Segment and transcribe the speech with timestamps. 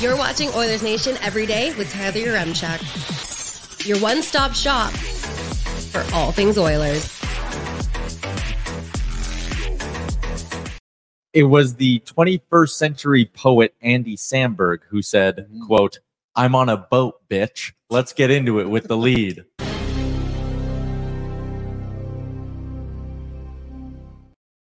[0.00, 3.86] You're watching Oilers Nation every day with Tyler Yaremchuk.
[3.86, 7.04] Your one-stop shop for all things Oilers.
[11.34, 15.98] It was the 21st century poet Andy Samberg who said, quote,
[16.34, 17.72] I'm on a boat, bitch.
[17.90, 19.44] Let's get into it with the lead.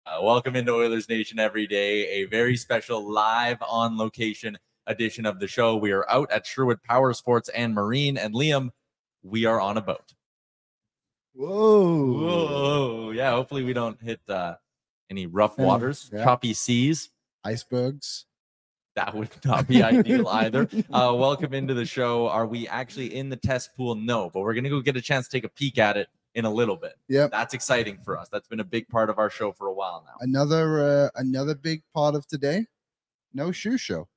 [0.06, 4.56] Uh, welcome into Oilers Nation every day, a very special live on location
[4.88, 5.76] edition of the show.
[5.76, 8.70] We are out at Sherwood Power Sports and Marine, and Liam,
[9.22, 10.14] we are on a boat.
[11.34, 12.12] Whoa.
[12.12, 13.30] Whoa, yeah.
[13.30, 14.56] Hopefully, we don't hit uh,
[15.10, 16.24] any rough waters, yeah.
[16.24, 17.10] choppy seas.
[17.44, 18.24] Icebergs.
[18.96, 20.68] That would not be ideal either.
[20.90, 22.28] Uh, welcome into the show.
[22.28, 23.94] Are we actually in the test pool?
[23.94, 26.08] No, but we're going to go get a chance to take a peek at it
[26.34, 26.94] in a little bit.
[27.08, 28.28] Yeah, That's exciting for us.
[28.28, 30.14] That's been a big part of our show for a while now.
[30.20, 32.66] Another uh, another big part of today.
[33.32, 34.08] No shoe show.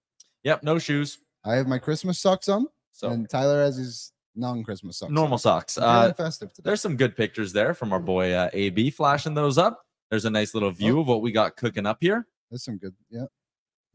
[0.43, 1.19] Yep, no shoes.
[1.43, 5.11] I have my Christmas socks on, So and Tyler has his non-Christmas socks.
[5.11, 5.39] normal on.
[5.39, 5.77] socks.
[5.77, 6.67] Uh, festive today.
[6.67, 9.81] there's some good pictures there from our boy uh, AB flashing those up.
[10.09, 11.01] There's a nice little view Oh.
[11.01, 12.27] of what we got cooking up here.
[12.49, 12.93] There's some good.
[13.09, 13.25] Yeah.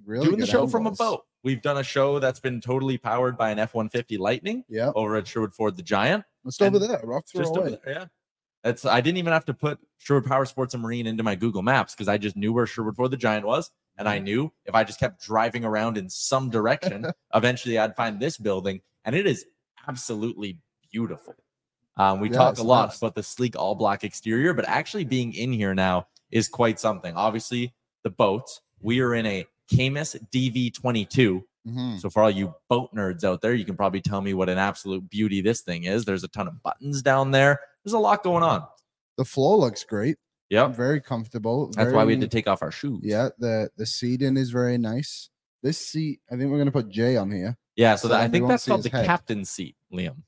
[0.05, 1.23] Really Doing the show from a boat.
[1.43, 4.91] We've done a show that's been totally powered by an F-150 Lightning Yeah.
[4.95, 6.25] over at Sherwood Ford the Giant.
[6.45, 7.01] Just over there.
[7.05, 7.67] Rock throw just away.
[7.69, 8.05] over there, yeah.
[8.65, 11.63] That's I didn't even have to put Sherwood Power Sports and Marine into my Google
[11.63, 14.75] Maps because I just knew where Sherwood Ford the Giant was, and I knew if
[14.75, 19.27] I just kept driving around in some direction, eventually I'd find this building, and it
[19.27, 19.45] is
[19.89, 20.59] absolutely
[20.93, 21.35] beautiful.
[21.97, 22.99] Um, we Yeah, talk a lot nice.
[22.99, 27.15] about the sleek all black exterior, but actually being in here now is quite something.
[27.15, 28.61] Obviously, the boats.
[28.81, 31.43] We are in a Camus DV22.
[31.67, 32.01] Mhm.
[32.01, 34.59] So for all you boat nerds out there, you can probably tell me what an
[34.59, 36.05] absolute beauty this thing is.
[36.05, 37.61] There's a ton of buttons down there.
[37.85, 38.65] There's a lot going on.
[39.17, 40.19] The floor looks great.
[40.51, 40.77] Yep.
[40.77, 41.71] Very comfortable.
[41.73, 43.01] That's why we had to take off our shoes.
[43.03, 43.31] Yeah.
[43.39, 45.29] The the seating is very nice.
[45.63, 47.57] This seat, I think we're gonna put Jay on here.
[47.75, 47.97] Yeah.
[47.97, 49.07] So, So that, I think that's called the head.
[49.07, 50.23] captain's seat, Liam.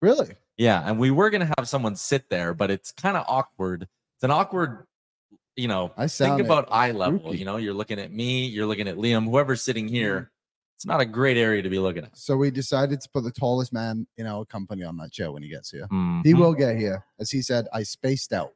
[0.00, 0.36] Really?
[0.56, 0.82] Yeah.
[0.88, 3.82] And we were gonna have someone sit there, but it's kind of awkward.
[4.16, 4.84] It's an awkward,
[5.56, 7.34] you know, I think about eye level.
[7.34, 10.30] You know, you're looking at me, you're looking at Liam, whoever's sitting here.
[10.76, 12.16] It's not a great area to be looking at.
[12.16, 15.42] So we decided to put the tallest man in our company on that chair when
[15.42, 15.86] he gets here.
[15.90, 16.38] He Mhm.
[16.38, 17.04] will get here.
[17.18, 18.52] As he said, I spaced out.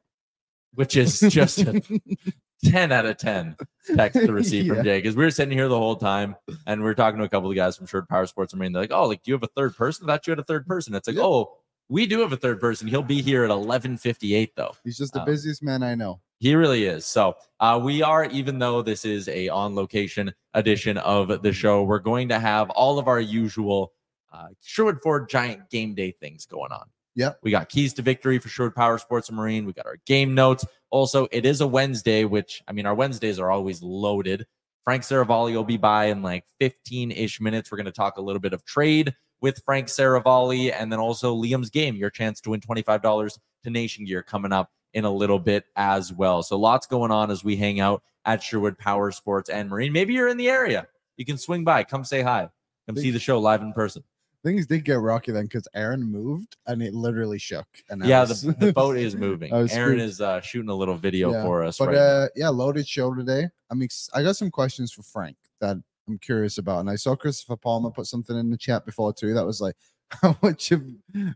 [0.75, 1.81] Which is just a
[2.65, 3.55] 10 out of 10
[3.95, 4.75] text to receive Yeah.
[4.75, 6.35] from Jay because we were sitting here the whole time
[6.65, 8.71] and we are talking to a couple of guys from Sherwood Power Sports and Marine.
[8.73, 10.09] They're like, oh, like, do you have a third person?
[10.09, 10.95] I thought you had a third person.
[10.95, 11.23] It's like, Yeah.
[11.23, 11.57] oh,
[11.89, 12.87] we do have a third person.
[12.87, 14.71] He'll be here at 11:58 though.
[14.83, 16.19] He's just the Um, busiest man I know.
[16.39, 17.05] He really is.
[17.05, 21.83] So uh, we are, even though this is a on location edition of the show,
[21.83, 23.93] we're going to have all of our usual
[24.33, 26.87] uh, Sherwood Ford Giant game day things going on.
[27.15, 27.39] Yep.
[27.43, 29.65] We got keys to victory for Sherwood Power Sports and Marine.
[29.65, 30.65] We got our game notes.
[30.89, 34.45] Also, it is a Wednesday, which I mean, our Wednesdays are always loaded.
[34.83, 37.71] Frank Seravalli will be by in like 15 ish minutes.
[37.71, 41.35] We're going to talk a little bit of trade with Frank Seravalli and then also
[41.35, 45.39] Liam's game, your chance to win $25 to Nation Gear coming up in a little
[45.39, 46.43] bit as well.
[46.43, 49.91] So lots going on as we hang out at Sherwood Power Sports and Marine.
[49.91, 50.87] Maybe you're in the area.
[51.17, 52.49] You can swing by, come say hi,
[52.87, 54.03] come see the show live in person.
[54.45, 57.65] Things did get rocky then because Aaron moved and it literally shook.
[57.89, 59.51] And I Yeah, was- the, the boat is moving.
[59.51, 59.99] Aaron spooked.
[60.01, 63.13] is uh, shooting a little video Yeah, for us But right uh, yeah, loaded show
[63.15, 63.49] today.
[63.71, 65.77] I mean, I got some questions for Frank that
[66.07, 69.33] I'm curious about, and I saw Christopher Palmer put something in the chat before too.
[69.33, 69.75] That was like,
[70.21, 70.83] how much of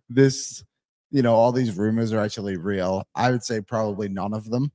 [0.07, 0.63] this,
[1.09, 3.07] you know, all these rumors are actually real?
[3.15, 4.71] I would say probably none of them.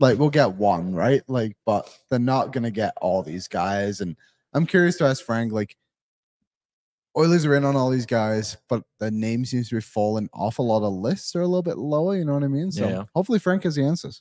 [0.00, 1.22] Like we'll get one, right?
[1.28, 4.02] Like, but they're not gonna get all these guys.
[4.02, 4.16] And
[4.52, 5.76] I'm curious to ask Frank, like,
[7.16, 10.58] Oilers are in on all these guys, but the name seems to be falling off
[10.58, 11.32] a lot of lists.
[11.32, 12.16] They're a little bit lower.
[12.16, 12.72] You know what I mean?
[12.72, 13.04] So Yeah.
[13.14, 14.20] hopefully Frank has the answers.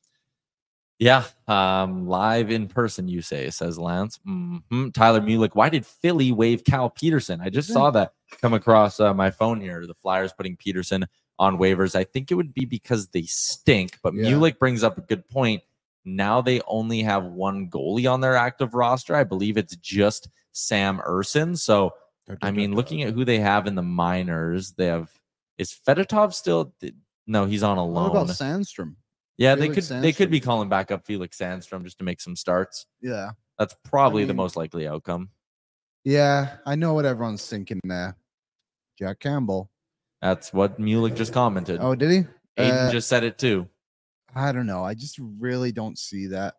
[1.00, 4.20] Yeah, um, live in person, you say, says Lance.
[4.26, 7.42] hmm Tyler Mulick, why did Philly waive Cal Petersen?
[7.42, 9.86] I just saw that come across uh, my phone here.
[9.86, 11.06] The Flyers putting Petersen
[11.40, 11.96] on waivers.
[11.96, 14.30] I think it would be because they stink, but Yeah.
[14.30, 15.64] Mulick brings up a good point.
[16.06, 19.16] Now they only have one goalie on their active roster.
[19.16, 21.58] I believe it's just Sam Ersson.
[21.58, 21.94] So,
[22.42, 25.10] I mean, looking at who they have in the minors, they have
[25.58, 26.74] is Fedotov still?
[27.28, 28.12] No, he's on a loan.
[28.14, 28.96] What about Sandstrom?
[29.38, 32.22] Yeah, they could Felix they could be calling back up Felix Sandstrom just to make
[32.22, 32.86] some starts.
[33.02, 33.32] Yeah.
[33.60, 35.30] That's probably the mean- most likely outcome.
[36.04, 36.58] Yeah.
[36.66, 38.16] I know what everyone's thinking there.
[39.00, 39.70] Jack Campbell.
[40.22, 41.80] That's what Mulick just commented.
[41.82, 42.18] Oh, did he?
[42.62, 43.68] Aiden Uh, just said it too.
[44.36, 44.84] I don't know.
[44.84, 46.56] I just really don't see that.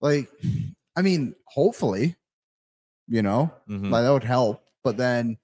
[0.00, 0.28] Like,
[0.96, 2.16] I mean, hopefully,
[3.08, 3.90] you know, Mhm.
[3.90, 4.64] like that would help.
[4.82, 5.38] But then,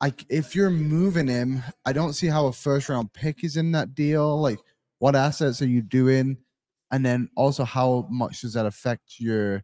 [0.00, 3.72] like, if you're moving him, I don't see how a first round pick is in
[3.72, 4.40] that deal.
[4.40, 4.58] Like,
[4.98, 6.38] what assets are you doing?
[6.90, 9.62] And then also, how much does that affect your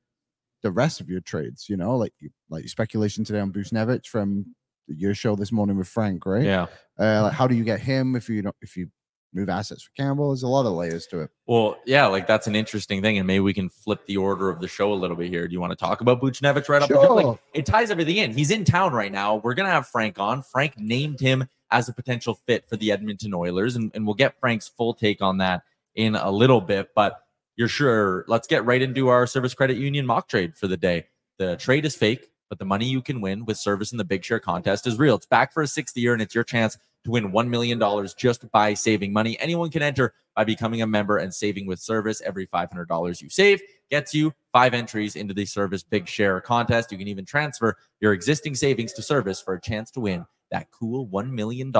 [0.63, 1.69] the rest of your trades?
[1.69, 2.15] You know, like
[2.49, 4.55] like speculation today on Buchnevich from
[4.87, 6.45] your show this morning with Frank, right?
[6.45, 6.67] Yeah.
[6.99, 8.89] Uh, like, how do you get him if you don't if you
[9.33, 10.31] move assets for Campbell?
[10.31, 11.31] There's a lot of layers to it.
[11.47, 14.61] Well, yeah, like that's an interesting thing, and maybe we can flip the order of
[14.61, 15.47] the show a little bit here.
[15.47, 16.89] Do you want to talk about Buchnevich right up?
[16.89, 17.11] the jump?
[17.11, 18.33] Like, it ties everything in.
[18.33, 19.37] He's in town right now.
[19.37, 20.43] We're gonna have Frank on.
[20.43, 24.39] Frank named him as a potential fit for the Edmonton Oilers, and, and we'll get
[24.41, 25.63] Frank's full take on that
[25.95, 26.91] in a little bit.
[26.95, 27.21] But
[27.57, 28.25] you're sure.
[28.29, 31.07] Let's get right into our Service Credit Union mock trade for the day.
[31.39, 34.25] The trade is fake, but the money you can win with service in the Big
[34.25, 35.15] Share contest is real.
[35.15, 37.81] It's back for a sixth year, and it's your chance to win $1 million
[38.17, 39.39] just by saving money.
[39.41, 42.21] Anyone can enter by becoming a member and saving with service.
[42.21, 43.61] Every $500 you save
[43.91, 46.93] gets you five entries into the Service Big Share contest.
[46.93, 50.71] You can even transfer your existing savings to service for a chance to win that
[50.71, 51.73] cool $1 million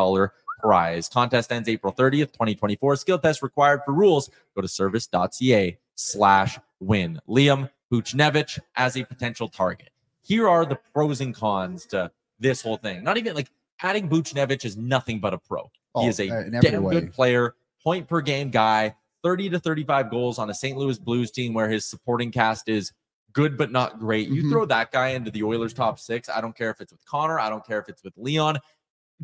[0.61, 1.09] prize.
[1.09, 2.97] Contest ends April 30th, 2024.
[2.97, 4.31] Skill test required for rules.
[4.55, 7.21] Go to service.ca slash win.
[7.29, 9.91] Liam Buchnevich as a potential target.
[10.23, 13.03] Here are the pros and cons to this whole thing.
[13.03, 13.51] Not even like
[13.83, 15.71] adding Buchnevich is nothing but a pro.
[15.95, 16.95] Oh, he is a uh, damn way.
[16.95, 20.77] good player, point per game guy, 30 to 35 goals on a St.
[20.79, 22.93] Louis Blues team where his supporting cast is
[23.33, 24.29] good but not great.
[24.29, 24.51] You Mhm.
[24.51, 26.29] throw that guy into the Oilers top six.
[26.29, 27.39] I don't care if it's with Connor.
[27.39, 28.59] I don't care if it's with Leon.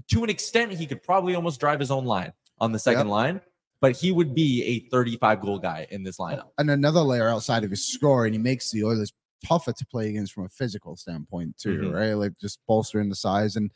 [0.09, 3.11] To an extent, he could probably almost drive his own line on the second Yep.
[3.13, 3.41] line,
[3.81, 6.51] but he would be a 35 goal guy in this lineup.
[6.59, 9.13] And another layer outside of his score, and he makes the Oilers
[9.45, 11.95] tougher to play against from a physical standpoint too, Mhm.
[11.95, 12.13] right?
[12.15, 13.71] Like just bolstering the size and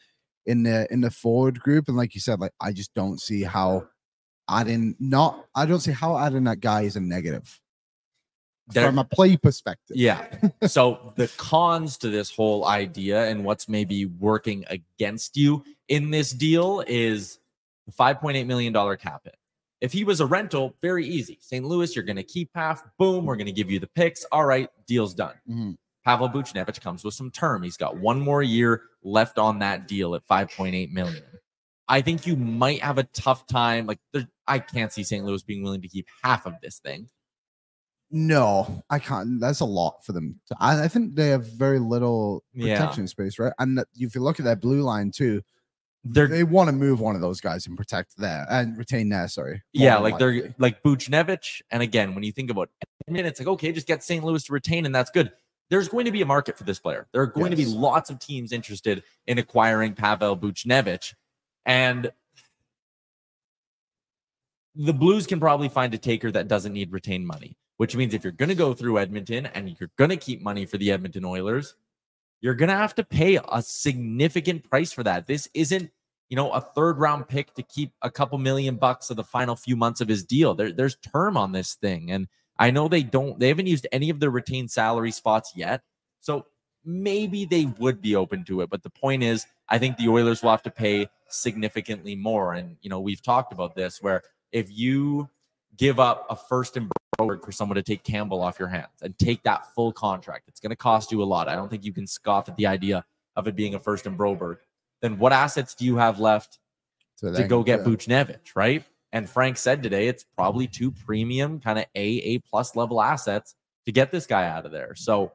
[0.50, 1.88] in the in the forward group.
[1.88, 3.86] And like you said, like I just don't see how
[4.48, 7.60] adding not I don't see how adding that guy is a negative
[8.68, 9.96] There- from a play perspective.
[9.96, 10.26] Yeah.
[10.66, 16.32] so the cons to this whole idea and what's maybe working against you in this
[16.32, 17.38] deal is
[17.86, 19.36] the $5.8 million cap hit.
[19.80, 21.38] If he was a rental, very easy.
[21.40, 21.64] St.
[21.64, 22.82] Louis, you're going to keep half.
[22.98, 24.24] Boom, we're going to give you the picks.
[24.30, 25.34] All right, deal's done.
[25.48, 25.76] Mhm.
[26.10, 27.62] Pavel Buchnevich comes with some term.
[27.62, 31.22] He's got one more year left on that deal at 5.8 million.
[31.86, 33.86] I think you might have a tough time.
[33.86, 35.24] Like, there, I can't see St.
[35.24, 37.08] Louis being willing to keep half of this thing.
[38.10, 39.38] No, I can't.
[39.40, 40.40] That's a lot for them.
[40.58, 42.74] I, I think they have very little Yeah.
[42.76, 43.52] protection space, right?
[43.60, 45.42] And if you look at that blue line too,
[46.02, 49.28] They're they want to move one of those guys and protect there and retain there.
[49.28, 49.62] Sorry.
[49.72, 51.62] Yeah, like they're like Buchnevich.
[51.70, 52.68] And again, when you think about
[53.06, 54.24] Edmonton, it's like, okay, just get St.
[54.24, 55.30] Louis to retain, and that's good.
[55.70, 57.06] There's going to be a market for this player.
[57.12, 61.14] There are going to be lots of teams interested in acquiring Pavel Buchnevich.
[61.64, 62.10] And
[64.74, 68.24] the Blues can probably find a taker that doesn't need retained money, which means if
[68.24, 71.24] you're going to go through Edmonton and you're going to keep money for the Edmonton
[71.24, 71.76] Oilers,
[72.40, 75.26] you're going to have to pay a significant price for that.
[75.26, 75.90] This isn't
[76.30, 79.56] you know, a third round pick to keep a couple million bucks of the final
[79.56, 80.54] few months of his deal.
[80.54, 82.12] There, there's term on this thing.
[82.12, 82.28] And
[82.60, 85.80] I know they don't, they haven't used any of their retained salary spots yet.
[86.20, 86.46] So
[86.84, 88.68] maybe they would be open to it.
[88.68, 92.52] But the point is, I think the Oilers will have to pay significantly more.
[92.52, 95.28] And, you know, we've talked about this where if you
[95.76, 99.18] give up a first and Broberg for someone to take Campbell off your hands and
[99.18, 101.48] take that full contract, it's going to cost you a lot.
[101.48, 103.04] I don't think you can scoff at the idea
[103.36, 104.58] of it being a first and Broberg.
[105.00, 106.58] Then what assets do you have left
[107.16, 107.86] So to go get yeah.
[107.86, 108.84] Buchnevich, right?
[109.12, 113.54] And Frank said today it's probably two premium kind of A A plus level assets
[113.86, 114.94] to get this guy out of there.
[114.94, 115.32] So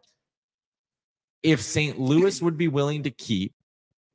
[1.43, 1.99] if St.
[1.99, 3.53] Louis would be willing to keep,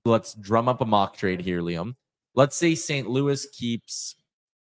[0.05, 1.95] let's drum up a mock trade here, Liam.
[2.35, 3.09] Let's say St.
[3.09, 4.17] Louis keeps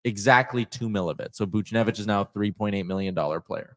[0.05, 1.35] exactly two mil of it.
[1.35, 3.77] So Buchnevich is now a three point eight million dollar player.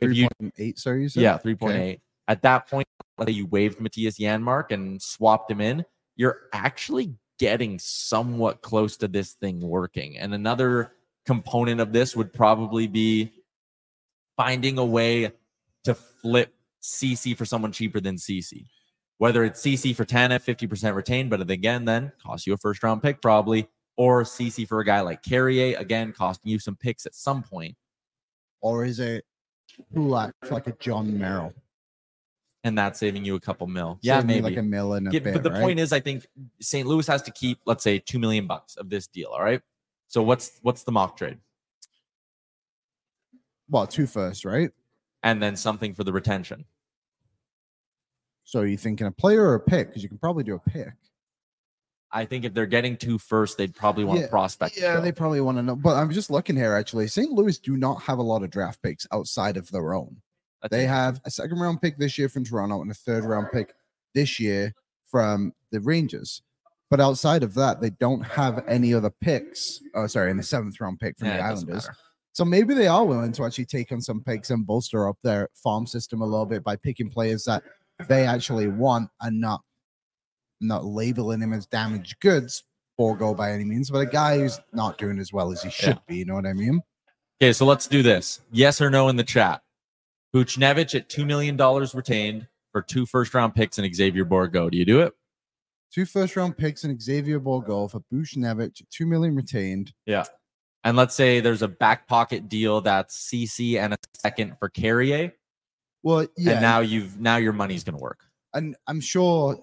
[0.00, 1.22] If you 3.8, sorry, you said?
[1.22, 1.90] yeah, three point Okay.
[1.90, 2.00] eight.
[2.28, 2.86] At that point,
[3.18, 8.96] let's say you waived Mattias Janmark and swapped him in, you're actually getting somewhat close
[8.98, 10.18] to this thing working.
[10.18, 10.92] And another
[11.24, 13.32] component of this would probably be
[14.36, 15.32] finding a way
[15.84, 18.66] to flip CC for someone cheaper than CC.
[19.18, 22.82] Whether it's CC for 10 at 50% retained, but again, then costs you a first
[22.82, 27.04] round pick probably, or CC for a guy like Carrier, again, costing you some picks
[27.04, 27.74] at some point.
[28.60, 29.24] Or is it
[29.92, 30.00] for
[30.50, 31.52] like a Jon Merrill?
[32.68, 33.98] And that's saving you a couple mil.
[34.02, 34.42] Yeah, maybe.
[34.42, 35.62] like a mill and a Yeah, bit, but the right?
[35.62, 36.26] point is, I think
[36.60, 36.86] St.
[36.86, 39.28] Louis has to keep, let's say, two million bucks of this deal.
[39.28, 39.62] All right.
[40.06, 41.38] So what's what's the mock trade,
[43.70, 44.70] well, two first, right?
[45.24, 46.64] and then something for the retention.
[48.44, 49.88] So are you thinking a player or a pick?
[49.88, 50.92] Because you can probably do a pick.
[52.12, 54.78] I think if they're getting two first, they'd probably want Yeah, a prospect.
[54.78, 55.74] Yeah, they probably want to know.
[55.76, 56.74] But I'm just looking here.
[56.74, 57.30] Actually, St.
[57.32, 60.16] Louis do not have a lot of draft picks outside of their own.
[60.62, 60.88] That's They it.
[60.88, 63.72] have a second round pick this year from Toronto and a third round pick
[64.14, 64.74] this year
[65.06, 66.42] from the Rangers.
[66.90, 69.80] But outside of that, they don't have any other picks.
[69.94, 71.88] Oh, sorry, and the seventh round pick from Yeah, the Islanders.
[72.32, 75.48] So maybe they are willing to actually take on some picks and bolster up their
[75.54, 77.62] farm system a little bit by picking players that
[78.08, 79.60] they actually want and not
[80.60, 82.64] not labeling him as damaged goods
[82.96, 85.70] or go by any means, but a guy who's not doing as well as he
[85.70, 86.16] should be.
[86.16, 86.80] You know what I mean?
[87.40, 88.40] Okay, so let's do this.
[88.50, 89.62] Yes or no in the chat.
[90.38, 94.70] Buchnevich at two million dollars retained for two first round picks and Xavier Bourgault.
[94.70, 95.12] Do you do it?
[95.92, 99.92] Two first round picks and Xavier Bourgault for Buchnevich, two million retained.
[100.06, 100.24] Yeah.
[100.84, 105.32] And let's say there's a back pocket deal that's CC and a second for Carrier.
[106.02, 108.20] Well, yeah, And now you've now your money's gonna work.
[108.54, 109.58] and I'm sure.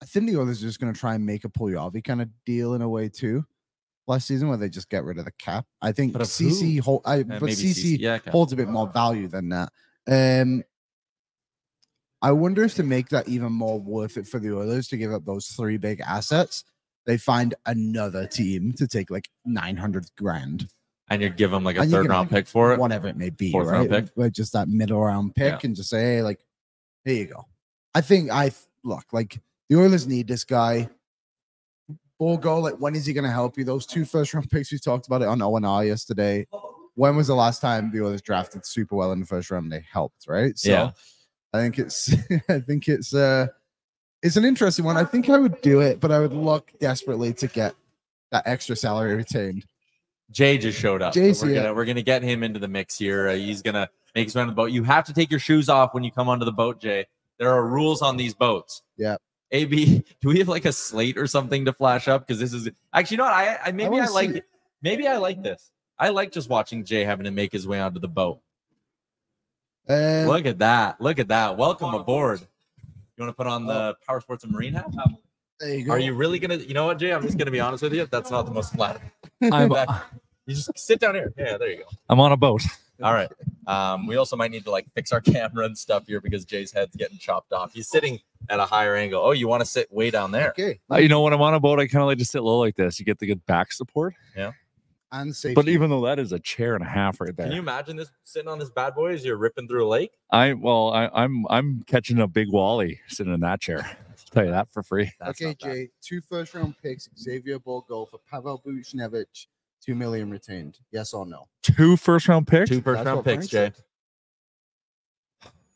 [0.00, 2.28] I think the others are just going to try and make a Puljujarvi kind of
[2.46, 3.44] deal in a way too.
[4.08, 5.66] Last season, where they just get rid of the cap.
[5.82, 8.88] I think But CC hold, I, Uh, but maybe CC Yeah, holds a bit more
[8.88, 9.70] value than that.
[10.10, 10.64] Um,
[12.22, 15.12] I wonder if to make that even more worth it for the Oilers to give
[15.12, 16.64] up those three big assets,
[17.04, 20.68] they find another team to take like nine hundred grand,
[21.10, 22.80] and you give them like a And third round pick for it.
[22.80, 24.32] whatever it may be, Fourth round pick.
[24.32, 25.60] Just that middle round pick, Yeah.
[25.64, 26.40] and just say, hey, like,
[27.04, 27.46] here you go.
[27.94, 28.52] I think I
[28.84, 29.38] look like
[29.68, 30.88] the Oilers need this guy.
[32.20, 33.64] Bourgault, like, when is he going to help you?
[33.64, 36.46] Those two first round picks, we talked about it on O and R yesterday.
[36.94, 39.70] When was the last time the Oilers drafted super well in the first round?
[39.70, 40.58] They helped, right?
[40.58, 40.90] So Yeah.
[41.52, 42.12] I think it's,
[42.48, 43.46] I think it's, uh,
[44.22, 44.96] it's an interesting one.
[44.96, 47.74] I think I would do it, but I would look desperately to get
[48.32, 49.64] that extra salary retained.
[50.30, 51.14] Jay just showed up.
[51.14, 53.28] so Jay's we're gonna we're gonna get him into the mix here.
[53.28, 54.70] Uh, he's gonna make his way on the boat.
[54.72, 57.06] You have to take your shoes off when you come onto the boat, Jay.
[57.38, 58.82] There are rules on these boats.
[58.98, 59.16] Yeah.
[59.50, 62.26] AB, do we have like a slate or something to flash up?
[62.26, 63.24] Because this is actually, you know?
[63.24, 64.44] I, I maybe I, wanna like it.
[64.82, 65.70] Maybe I like this.
[65.98, 68.40] I like just watching Jay having to make his way onto the boat.
[69.88, 71.00] Uh, Look at that.
[71.00, 71.56] Look at that.
[71.56, 72.40] Welcome aboard.
[73.16, 74.92] You want to put on the Power Sports and Marine hat?
[75.58, 75.92] there you go.
[75.92, 76.56] Are you really gonna?
[76.56, 77.12] You know what, Jay?
[77.12, 78.06] I'm just gonna be honest with you.
[78.06, 79.10] That's not the most flattering.
[79.52, 79.72] I'm,
[80.46, 81.30] You just sit down here.
[81.36, 81.84] Yeah, there you go.
[82.08, 82.62] I'm on a boat.
[83.02, 83.30] All right.
[83.66, 86.72] Um, we also might need to like fix our camera and stuff here because Jay's
[86.72, 87.72] head's getting chopped off.
[87.72, 89.22] He's sitting at a higher angle.
[89.22, 90.50] Oh, you want to sit way down there?
[90.50, 90.80] Okay.
[90.90, 92.58] Uh, you know, when I'm on a boat, I kind of like to sit low
[92.58, 92.98] like this.
[92.98, 94.14] You get the good back support.
[94.36, 94.52] Yeah.
[95.10, 95.54] And safety.
[95.54, 97.96] But even though that is a chair and a half right there, Can you imagine
[97.96, 100.12] this sitting on this bad boy as you're ripping through a lake?
[100.30, 103.78] I well, I, I'm I'm catching a big wally sitting in that chair.
[103.86, 105.10] I'll tell you that for free.
[105.18, 105.72] That's okay, not bad.
[105.72, 109.46] Jay, two first round picks, Xavier Bourgault for Pavel Buchnevich,
[109.84, 110.78] two million retained.
[110.92, 111.48] Yes or no?
[111.62, 112.70] Two first round picks.
[112.70, 113.70] Two first That's round what picks, Jay.
[113.70, 113.74] Frank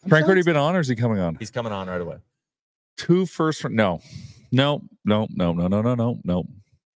[0.04, 0.47] I'm Frank already shocked.
[0.47, 1.37] been on, or is he coming on?
[1.37, 2.16] He's coming on right away.
[2.97, 3.62] Two first.
[3.64, 4.00] round- No,
[4.50, 6.44] no, no, no, no, no, no, no, no.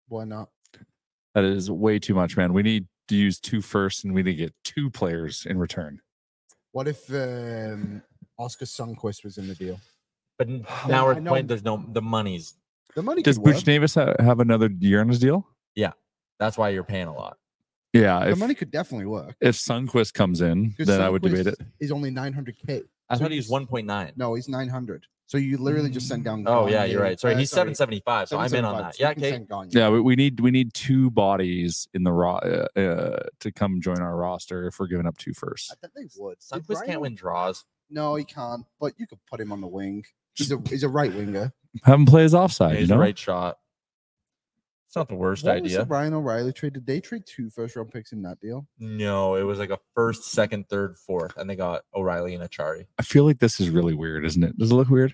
[0.07, 0.49] Why not?
[1.35, 2.53] That is way too much, man.
[2.53, 5.99] We need to use two first, and we need to get two players in return.
[6.71, 8.01] What if um,
[8.39, 9.79] Oskar Sundqvist was in the deal?
[10.37, 12.55] But n- now we're I know- point there's no the money's
[12.95, 13.55] The money Does could work.
[13.55, 15.47] Butch Davis ha- have another year on his deal?
[16.39, 17.37] That's why you're paying a lot.
[17.93, 18.25] Yeah.
[18.25, 19.35] the If, money could definitely work.
[19.39, 21.57] if Sundqvist comes in, then I would debate it.
[21.59, 22.81] Sundqvist Is only 900k.
[23.09, 24.11] I So thought he was he's- 1.9.
[24.17, 25.05] No, he's 900.
[25.27, 26.43] So you literally just sent down.
[26.45, 27.19] Oh yeah, you're right.
[27.19, 28.27] Sorry, Uh, he's 775.
[28.29, 28.95] So I'm in on that.
[28.95, 29.31] so Yeah, can okay.
[29.31, 29.69] send Gagne.
[29.71, 33.81] Yeah, we, we need we need two bodies in the raw uh, uh, to come
[33.81, 35.71] join our roster if we're giving up two first.
[35.71, 36.37] I bet they would.
[36.51, 37.65] Did Sundqvist can't win draws.
[37.89, 38.65] No, he can't.
[38.79, 40.03] But you could put him on the wing.
[40.35, 41.51] He's a he's a right winger.
[41.85, 42.73] Have him play his Yeah, offside.
[42.73, 43.57] he's you the know, right shot.
[44.95, 45.87] It's not the worst What was the idea.
[45.89, 46.71] Ryan O'Reilly trade?
[46.71, 48.65] Did they trade two first round picks in that deal?
[48.79, 52.85] No, it was like a first, second, third, fourth, and they got O'Reilly and Acciari.
[52.97, 54.57] I feel like this is really weird, isn't it?
[54.57, 55.13] Does it look weird,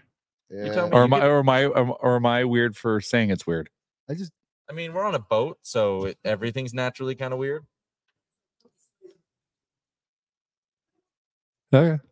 [0.52, 0.88] Yeah.
[0.94, 3.72] or am I or am I or am I weird for saying it's weird?
[4.08, 4.32] I just
[4.70, 7.66] I mean, we're on a boat, so it, everything's naturally kind of weird.
[11.74, 12.04] Oh, okay,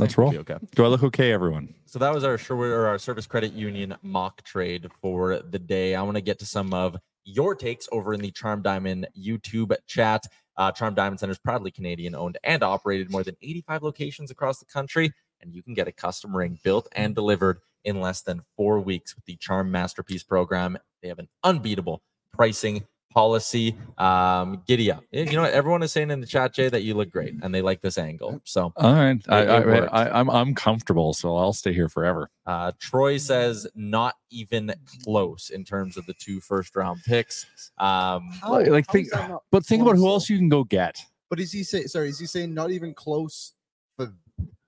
[0.00, 0.36] let's roll.
[0.36, 0.56] Okay.
[0.74, 1.74] Do I look okay, everyone?
[1.94, 5.94] So that was our or our Service Credit Union mock trade for the day.
[5.94, 9.72] I want to get to some of your takes over in the Charm Diamond YouTube
[9.86, 10.24] chat.
[10.56, 14.58] Uh, Charm Diamond Center is proudly Canadian owned and operated more than 85 locations across
[14.58, 18.40] the country, and you can get a custom ring built and delivered in less than
[18.56, 20.76] four weeks with the Charm Masterpiece program.
[21.00, 23.76] They have an unbeatable pricing policy.
[23.96, 25.04] Um, giddy up.
[25.12, 25.52] You know what?
[25.52, 27.96] Everyone is saying in the chat, Jay, that you look great and they like this
[27.96, 28.40] angle.
[28.44, 29.88] So All right, I, It- it I, works.
[29.92, 32.28] I, I'm I'm comfortable, so I'll stay here forever.
[32.44, 37.46] Uh, Troy says not even close in terms of the two first round picks.
[37.78, 40.48] Um, Like- like how think- is that not But think about who else you can
[40.48, 40.98] go get.
[41.30, 41.88] But is he saying?
[41.88, 43.54] Sorry, is he saying not even close
[43.96, 44.12] for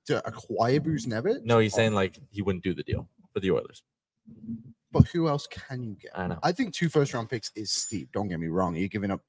[0.07, 1.43] to acquire Bruce Nevitt?
[1.45, 3.83] no, he's saying like he wouldn't do the deal for the Oilers.
[4.97, 6.13] But who else can you get?
[6.15, 6.39] I know.
[6.43, 8.11] I think two first round picks is steep.
[8.13, 8.75] Don't get me wrong.
[8.75, 9.21] You're giving up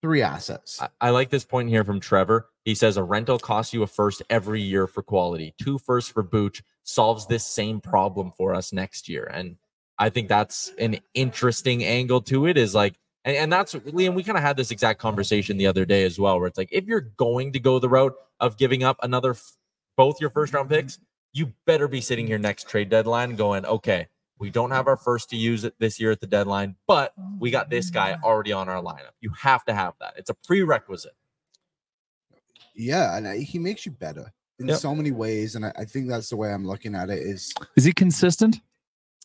[0.00, 0.80] three assets.
[0.80, 2.48] I, I like this point here from Trevor.
[2.64, 5.54] He says a rental costs you a first every year for quality.
[5.60, 9.30] Two firsts for Booch solves this same problem for us next year.
[9.32, 9.56] And
[9.98, 12.94] I think that's an interesting angle to it is like,
[13.24, 16.18] and, and that's Liam, we kind of had this exact conversation the other day as
[16.18, 19.36] well, where it's like, if you're going to go the route of giving up another,
[19.96, 20.98] both your first round picks,
[21.32, 24.06] you better be sitting here next trade deadline going, okay,
[24.42, 27.48] we don't have our first to use it this year at the deadline, but we
[27.52, 29.12] got this guy already on our lineup.
[29.20, 30.14] You have to have that.
[30.16, 31.14] It's a prerequisite.
[32.74, 34.78] yeah, and I- he makes you better in Yep.
[34.78, 35.54] so many ways.
[35.54, 37.20] And I, I think that's the way I'm looking at it.
[37.20, 38.60] Is Is he consistent?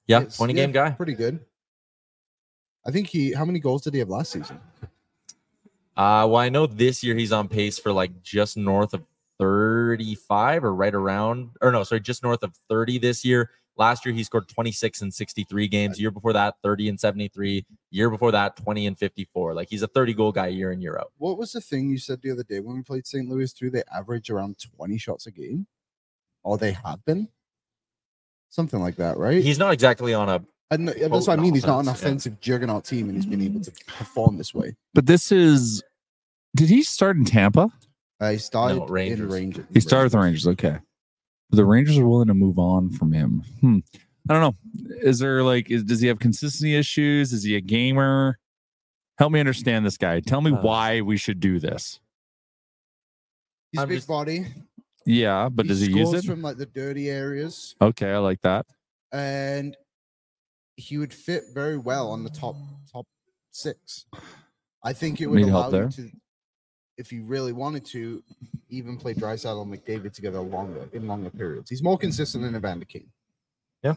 [0.06, 0.92] Yeah, is- 20 yeah, game guy.
[0.92, 1.40] pretty good.
[2.86, 3.34] I think he.
[3.34, 4.60] How many goals did he have last season?
[5.96, 9.04] Uh, well, I know this year he's on pace for like just north of
[9.40, 13.50] 35 or right around, or no, sorry, just north of 30 this year.
[13.78, 16.00] Last year he scored 26 and 63 games.
[16.00, 17.66] Year before that, 30 and 73.
[17.92, 19.54] Year before that, 20 and 54.
[19.54, 21.12] Like he's a 30 goal guy year in year out.
[21.18, 23.30] What was the thing you said the other day when we played St.
[23.30, 23.70] Louis too?
[23.70, 25.68] They average around 20 shots a game,
[26.44, 27.30] or they have been,
[28.50, 29.44] something like that, right?
[29.44, 30.44] He's not exactly on a.
[30.72, 31.54] and that's what I potent mean.
[31.54, 32.08] He's not an offense, yeah.
[32.08, 34.76] offensive juggernaut team, and he's been able to perform this way.
[34.94, 35.84] But this is.
[36.56, 37.72] Did he start in Tampa?
[38.20, 39.32] Uh, he started in Rangers.
[39.32, 39.66] Rangers.
[39.72, 40.48] He started with the Rangers.
[40.48, 40.80] Okay.
[41.52, 43.44] The Rangers are willing to move on from him.
[43.62, 43.80] Hmm.
[44.30, 44.96] I don't know.
[45.02, 47.32] Is there like, is, does he have consistency issues?
[47.32, 48.38] Is he a gamer?
[49.18, 50.20] Help me understand this guy.
[50.20, 52.00] Tell me Uh, why we should do this.
[53.72, 54.46] He's I'm big just- body.
[55.06, 56.28] Yeah, but does he use scores it?
[56.28, 57.76] from like the dirty areas?
[57.82, 58.66] Okay, I like that.
[59.14, 59.76] and
[60.76, 62.56] he would fit very well on the top
[62.92, 63.08] top
[63.52, 64.06] six.
[64.84, 65.90] I think it would Need allow help you there?
[65.90, 66.12] to,
[66.98, 68.24] if he really wanted to,
[68.70, 71.70] even play Draisaitl and McDavid together longer in longer periods.
[71.70, 73.08] He's more consistent than Evander Kane.
[73.84, 73.94] Yeah.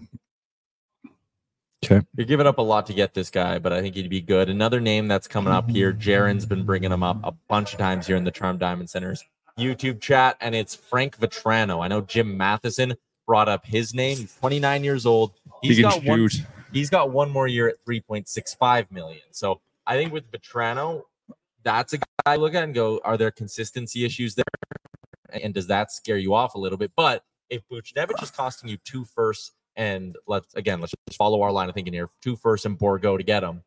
[1.84, 2.06] Okay.
[2.14, 4.48] You're giving up a lot to get this guy, but I think he'd be good.
[4.50, 8.06] Another name that's coming up here, Jaron's been bringing him up a bunch of times
[8.06, 9.24] here in the Charm Diamond Center's
[9.58, 11.82] YouTube chat, and it's Frank Vatrano.
[11.82, 12.94] I know Jim Matheson
[13.26, 14.18] brought up his name.
[14.18, 15.32] He's 29 years old.
[15.62, 16.28] He's he can got one.
[16.28, 16.46] shoot.
[16.72, 19.22] He's got one more year at 3.65 million.
[19.30, 21.02] So I think with Vatrano,
[21.62, 24.44] that's a guy I look at and go, are there consistency issues there?
[25.30, 26.92] And does that scare you off a little bit?
[26.96, 31.52] But if Buchnevich is costing you two firsts, and let's again, let's just follow our
[31.52, 32.08] line of thinking here.
[32.20, 33.62] Two firsts and Bourgault to get him.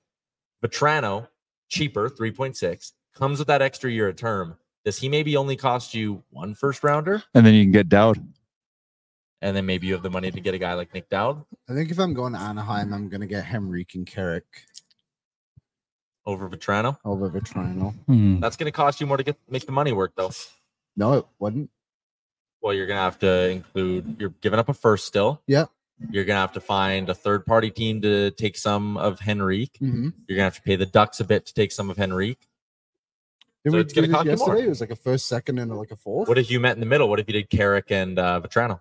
[0.63, 1.27] Vatrano,
[1.69, 4.57] cheaper, 3.6, comes with that extra year of term.
[4.85, 7.23] Does he maybe only cost you one first rounder?
[7.33, 8.25] And then you can get Dowd.
[9.41, 11.73] And then maybe you have the money to get a guy like Nick Dowd I
[11.73, 14.45] think if I'm going to Anaheim, I'm going to get Henrique and Carrick
[16.25, 16.97] over Vatrano?
[17.05, 17.93] over Vatrano.
[18.05, 18.39] Hmm.
[18.39, 20.31] That's going to cost you more to get make the money work, though.
[20.95, 21.69] No, it wouldn't.
[22.61, 24.15] Well, you're gonna have to include.
[24.19, 25.41] You're giving up a first still.
[25.47, 25.69] Yep.
[26.11, 29.77] You're gonna have to find a third party team to take some of Henrique.
[29.81, 30.09] Mm-hmm.
[30.27, 32.47] You're gonna have to pay the Ducks a bit to take some of Henrique.
[33.65, 34.47] Did So we it's gonna do this cost you more.
[34.47, 34.65] yesterday?
[34.65, 36.29] It was like a first, second, and like a fourth.
[36.29, 37.09] What if you met in the middle?
[37.09, 38.79] What if you did Carrick and uh, Vatrano?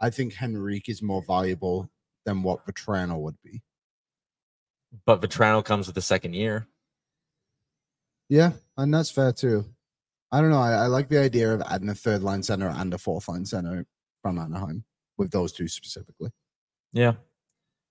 [0.00, 1.90] I think Henrique is more valuable
[2.24, 3.62] than what Vatrano would be.
[5.04, 6.66] But Vatrano comes with a second year.
[8.28, 9.64] Yeah, and that's fair too.
[10.32, 10.58] I don't know.
[10.60, 13.46] I, I like the idea of adding a third line center and a fourth line
[13.46, 13.86] center
[14.22, 14.84] from Anaheim
[15.18, 16.30] with those two specifically.
[16.92, 17.12] Yeah.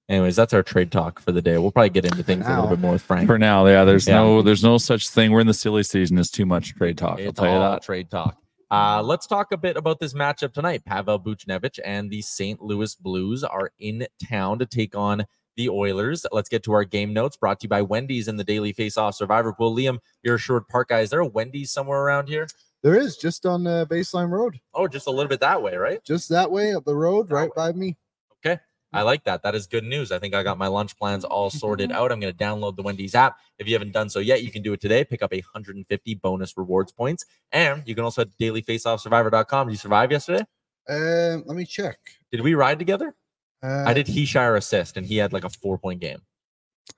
[0.10, 1.58] Anyways, that's our trade talk for the day.
[1.58, 3.26] We'll probably get into things a little bit more with Frank.
[3.28, 4.16] For now, yeah, there's Yeah.
[4.18, 5.32] no there's no such thing.
[5.32, 6.18] We're in the silly season.
[6.20, 7.20] It's too much trade talk.
[7.20, 7.82] I'll It's tell you all that.
[7.82, 8.38] trade talk.
[8.70, 10.84] Uh, let's talk a bit about this matchup tonight.
[10.86, 12.62] Pavel Buchnevich and the St.
[12.62, 16.26] Louis Blues are in town to take on the Oilers.
[16.32, 18.98] Let's get to our game notes brought to you by Wendy's and the Daily Face
[18.98, 19.76] Off Survivor Pool.
[19.76, 21.00] Liam, you're a Sherwood Park guy.
[21.02, 22.48] Is there a Wendy's somewhere around here?
[22.84, 26.04] There is just on uh, Baseline Road, Oh, just a little bit that way, right?
[26.06, 27.54] just that way up the road, That right way.
[27.56, 27.98] by me.
[28.46, 28.60] Okay.
[28.94, 29.42] I like that.
[29.44, 30.12] That is good news.
[30.12, 32.12] I think I got my lunch plans all sorted out.
[32.12, 33.38] I'm going to download the Wendy's app.
[33.58, 35.04] If you haven't done so yet, you can do it today.
[35.04, 37.26] Pick up 150 bonus rewards points.
[37.52, 39.68] And you can also head to dailyfaceoffsurvivor.com.
[39.68, 40.46] Did you survive yesterday?
[40.88, 41.98] Um, let me check.
[42.32, 43.16] Did we ride together?
[43.64, 46.20] Uh, I did Hischier assist, and he had like a four point game.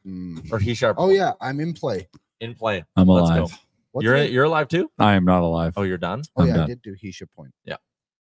[0.04, 0.40] hmm.
[0.52, 2.08] Or Hischier Oh yeah, I'm in play.
[2.40, 2.84] in play.
[2.96, 3.50] I'm Let's alive.
[3.50, 3.56] go.
[3.92, 4.92] What You're did you're alive too?
[5.00, 5.74] I am not alive.
[5.76, 6.22] Oh, you're done?
[6.36, 7.52] oh I'm yeah, I did do Hischier point.
[7.66, 7.78] Yeah.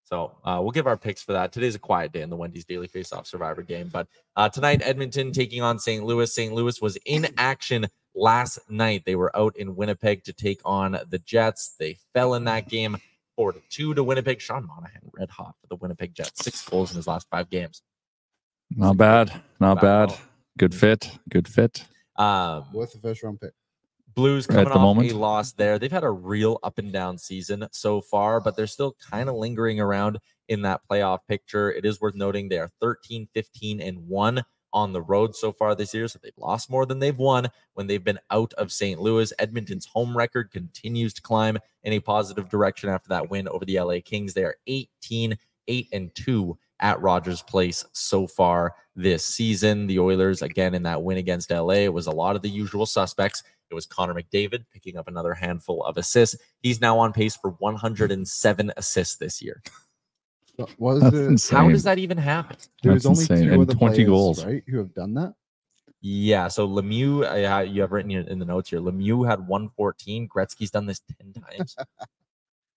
[0.05, 1.51] So uh, we'll give our picks for that.
[1.51, 3.89] Today's a quiet day in the Wendy's Daily Faceoff Survivor game.
[3.91, 6.05] But uh, tonight, Edmonton taking on St.
[6.05, 6.33] Louis.
[6.33, 6.53] St.
[6.53, 9.05] Louis was in action last night.
[9.07, 11.75] They were out in Winnipeg to take on the Jets.
[11.79, 12.99] They fell in that game
[13.35, 14.43] four to two to Winnipeg.
[14.43, 16.45] Sean Monahan, red hot for the Winnipeg Jets.
[16.45, 17.81] Six goals in his last five games.
[18.71, 19.43] Not bad.
[19.61, 20.19] Not Bad bad.
[20.59, 21.11] Good fit.
[21.31, 21.85] Good fit.
[22.17, 23.53] Um, Worth the first round pick.
[24.15, 25.13] Blues At coming the off moment.
[25.13, 25.79] a loss there.
[25.79, 29.35] They've had a real up and down season so far, but they're still kind of
[29.35, 31.73] lingering around in that playoff picture.
[31.73, 35.75] It is worth noting they are 13, 15, and 1 on the road so far
[35.75, 36.07] this year.
[36.07, 39.01] So they've lost more than they've won when they've been out of St.
[39.01, 39.33] Louis.
[39.41, 43.81] Edmonton's home record continues to climb in a positive direction after that win over the
[43.81, 44.35] LA Kings.
[44.35, 49.87] They are 18, 8, and 2 at Rogers Place so far this season.
[49.87, 52.87] The Oilers, again, in that win against LA, it was a lot of the usual
[52.87, 53.43] suspects.
[53.71, 56.37] It was Connor McDavid picking up another handful of assists.
[56.61, 59.63] He's now on pace for 107 assists this year.
[60.79, 61.25] Was That's it?
[61.27, 61.59] insane.
[61.59, 62.57] How does that even happen?
[62.83, 63.49] There's only insane.
[63.49, 64.45] two And other 20 players, goals.
[64.45, 65.35] right, who have done that.
[66.01, 68.79] Yeah, so Lemieux, uh, you have written in the notes here.
[68.79, 70.29] Lemieux had 114.
[70.29, 71.77] Gretzky's done this 10 times.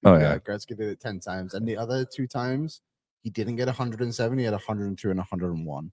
[0.03, 0.37] Oh yeah.
[0.37, 2.81] Gretzky did it ten times, and the other two times
[3.27, 4.41] he didn't get 170.
[4.41, 5.91] He had 102 and 101.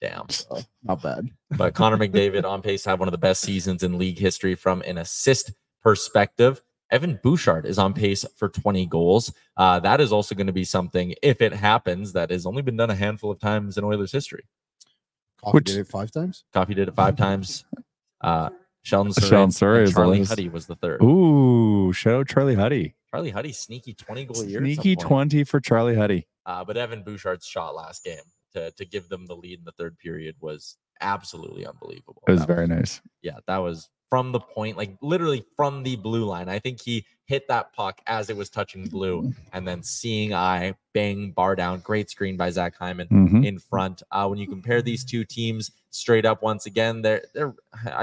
[0.00, 0.28] Damn.
[0.30, 1.28] So not bad.
[1.50, 4.54] But Connor McDavid on pace to have one of the best seasons in league history
[4.54, 6.62] from an assist perspective.
[6.90, 9.30] Evan Bouchard is on pace for 20 goals.
[9.58, 12.78] Uh, that is also going to be something, if it happens, that has only been
[12.78, 14.44] done a handful of times in Oilers history.
[15.38, 16.44] Coffey Which- did it five times.
[16.54, 17.64] Coffey did it five times.
[18.22, 18.50] Uh,
[18.82, 20.24] Sheldon Souray, Sheldon Souray and Charlie.
[20.24, 21.02] Huddy was the third.
[21.02, 22.94] Ooh, shout out Charlie Huddy.
[23.10, 24.60] Charlie Huddy, sneaky 20 goal year.
[24.60, 26.26] Sneaky 20 for Charlie Huddy.
[26.50, 28.16] Uh, but Evan Bouchard's shot last game
[28.54, 32.22] to, to give them the lead in the third period was absolutely unbelievable.
[32.26, 33.00] It was That very nice.
[33.22, 36.48] yeah, that was from the point, like literally from the blue line.
[36.48, 40.74] I think he hit that puck as it was touching blue, and then seeing eye
[40.92, 41.78] bang bar down.
[41.78, 43.46] Great screen by Zach Hyman Mhm.
[43.46, 44.02] in front.
[44.10, 47.54] Uh, when you compare these two teams straight up, once again, they're they're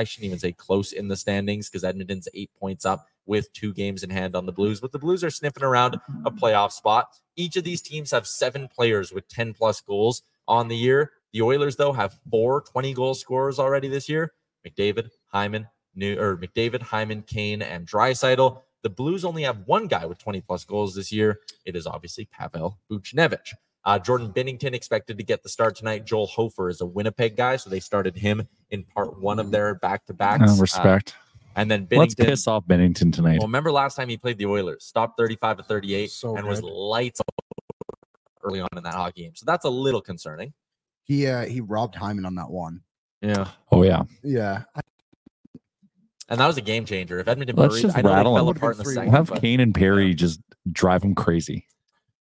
[0.02, 3.74] I shouldn't even say close in the standings because Edmonton's eight points up with two
[3.74, 7.08] games in hand on the Blues, but the Blues are sniffing around a playoff spot.
[7.36, 11.12] Each of these teams have seven players with 10 plus goals on the year.
[11.34, 14.34] The Oilers, though, have four 20 goal scorers already this year.
[14.66, 18.62] McDavid, Hyman, New or McDavid, Hyman, Kane, and Draisaitl.
[18.84, 21.40] The Blues only have one guy with 20 plus goals this year.
[21.66, 23.54] It is obviously Pavel Buchnevich.
[23.84, 26.06] Uh, Jordan Binnington expected to get the start tonight.
[26.06, 29.76] Joel Hofer is a Winnipeg guy, so they started him in part one of their
[29.76, 30.58] back to backs.
[30.58, 31.16] Uh, respect.
[31.58, 32.26] And then Let's Binnington.
[32.26, 33.40] piss off Binnington tonight.
[33.40, 36.62] Well, remember last time he played the Oilers, stopped 35 to 38, So and was
[36.62, 36.68] good.
[36.72, 37.20] lights
[38.44, 39.32] early on in that hockey game.
[39.36, 40.54] So that's a little concerning.
[41.04, 42.82] He uh, he robbed Hyman on that one.
[43.22, 43.48] Yeah.
[43.72, 44.04] Oh yeah.
[44.24, 44.64] Yeah,
[46.30, 47.20] And that was a game changer.
[47.20, 49.12] If Edmonton Let's buried, just I know they rattle fell apart in the Three, second.
[49.12, 50.40] Have but- Kane and Perry just
[50.72, 51.66] drive him crazy.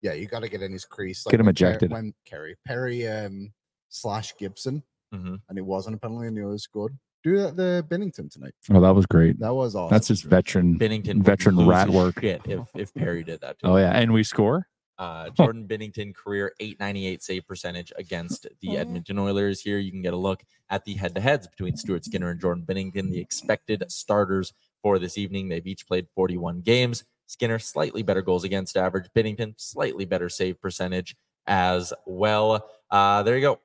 [0.02, 0.14] yeah.
[0.14, 1.24] You got to get in his crease.
[1.24, 1.92] Get him when Car- ejected.
[1.92, 3.52] when Corey Perry um,
[3.90, 5.40] slash Gibson, Mhm.
[5.50, 6.96] and it wasn't a penalty, and the Oilers scored.
[7.24, 8.54] Do that the Binnington tonight.
[8.72, 9.40] Oh, that was great.
[9.40, 9.94] That was awesome.
[9.94, 10.78] That's just veteran.
[10.78, 12.20] Binnington Veteran rat work.
[12.20, 13.60] Shit if if Perry did that.
[13.60, 13.68] Too.
[13.68, 14.68] Oh yeah, and we score.
[15.00, 19.60] Uh, Jordan Binnington career 898 save percentage against the Edmonton Oilers.
[19.60, 22.40] Here you can get a look at the head to heads between Stuart Skinner and
[22.40, 25.50] Jordan Binnington, the expected starters for this evening.
[25.50, 27.06] They've each played 41 games.
[27.26, 29.08] Skinner slightly better goals against average.
[29.16, 31.16] Binnington slightly better save percentage
[31.48, 32.70] as well.
[32.92, 33.60] Uh, there you go.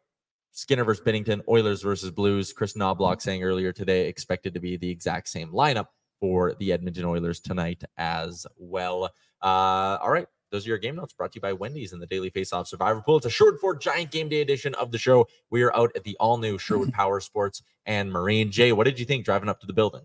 [0.58, 2.52] Skinner versus Binnington, Oilers versus Blues.
[2.52, 5.86] Kris Knoblauch saying earlier today expected to be the exact same lineup
[6.18, 9.04] for the Edmonton Oilers tonight as well.
[9.40, 12.08] Uh, all right, those are your game notes brought to you by Wendy's and the
[12.08, 13.18] Daily Face Off Survivor Pool.
[13.18, 15.28] It's a Sherwood Ford Giant game day edition of the show.
[15.48, 18.50] We are out at the all new Sherwood Power Sports and Marine.
[18.50, 20.02] Jay, what did you think driving up to the building?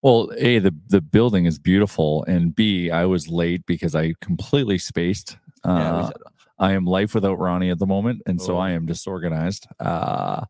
[0.00, 2.24] Well, A, the, the building is beautiful.
[2.24, 5.36] And B, I was late because I completely spaced.
[5.62, 6.16] Uh, said-
[6.58, 8.22] I am life without Ronnie at the moment.
[8.26, 8.58] And so Oh.
[8.58, 9.66] I am disorganized.
[9.78, 10.44] Uh,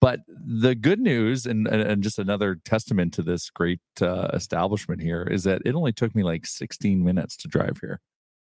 [0.00, 5.00] but the good news, and, and and just another testament to this great uh, establishment
[5.02, 8.00] here, is that it only took me like 16 minutes to drive here.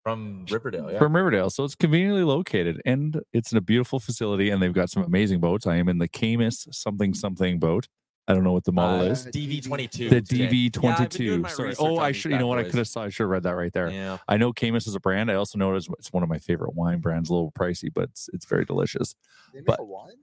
[0.04, 0.92] from Riverdale.
[0.92, 1.00] Yeah.
[1.00, 1.50] from Riverdale.
[1.50, 5.40] So it's conveniently located and it's in a beautiful facility and they've got some amazing
[5.42, 5.66] boats.
[5.68, 7.88] I am in the Camus something something boat.
[8.28, 9.26] I don't know what the model Uh, is.
[9.28, 10.10] DV22.
[10.10, 10.48] The today.
[10.48, 11.42] DV Yeah, twenty I've been doing two.
[11.44, 11.76] my Sorry.
[11.78, 12.32] Oh, I should.
[12.32, 12.58] You know what?
[12.60, 13.04] I could have saw.
[13.04, 13.90] I should have read that right there.
[13.90, 14.18] Yeah.
[14.28, 15.30] I know Camus is a brand.
[15.30, 17.30] I also know it's, it's one of my favorite wine brands.
[17.30, 19.16] A little pricey, but it's, it's very delicious.
[19.54, 20.14] They make But- a wine?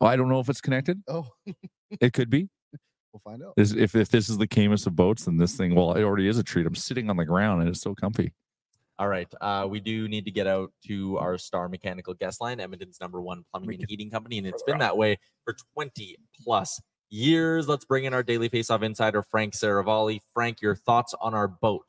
[0.00, 1.02] Well, I don't know if it's connected.
[1.08, 1.28] Oh,
[2.00, 2.48] It could be.
[3.12, 3.54] we'll find out.
[3.56, 6.26] This, if if this is the Camus of boats, then this thing, well, it already
[6.28, 6.66] is a treat.
[6.66, 8.32] I'm sitting on the ground and it's so comfy.
[8.98, 9.32] All right.
[9.40, 13.20] Uh, we do need to get out to our star mechanical guest line, Edmonton's number
[13.20, 14.38] one plumbing and heating company.
[14.38, 16.80] And it's been that way for 20 plus
[17.12, 17.68] years.
[17.68, 20.20] Let's bring in our daily face off insider, Frank Seravalli.
[20.32, 21.88] Frank, your thoughts on our boat?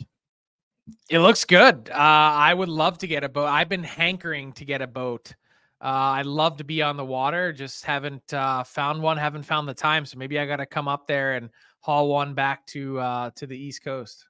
[1.09, 1.89] It looks good.
[1.89, 3.47] Uh, I would love to get a boat.
[3.47, 5.33] I've been hankering to get a boat.
[5.81, 7.53] Uh, I'd love to be on the water.
[7.53, 9.17] Just haven't uh, found one.
[9.17, 10.05] Haven't found the time.
[10.05, 13.47] So maybe I got to come up there and haul one back to uh, to
[13.47, 14.27] the East Coast.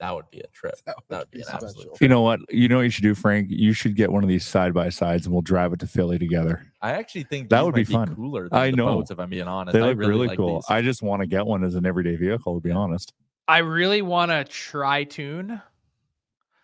[0.00, 0.74] That would be a trip.
[0.86, 1.68] That That would be an special.
[1.68, 2.40] absolute You know what?
[2.48, 3.48] You know what you should do, Frank?
[3.50, 6.18] You should get one of these side by sides and we'll drive it to Philly
[6.18, 6.64] together.
[6.80, 8.16] I actually think That these would be might fun.
[8.16, 8.86] cooler than I the know.
[8.86, 9.74] boats, if I'm being honest.
[9.74, 10.56] They I look really, like cool.
[10.56, 10.64] these.
[10.70, 13.12] I just want to get one as an everyday vehicle, to be honest.
[13.46, 15.60] I really want to try tune.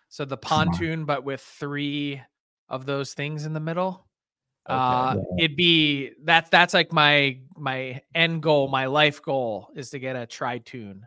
[0.09, 2.21] So the pontoon, but with three
[2.69, 4.07] of those things in the middle.
[4.69, 4.75] Okay.
[4.75, 9.99] Uh, it'd be that's that's like my my end goal, my life goal is to
[9.99, 11.05] get a tri tune.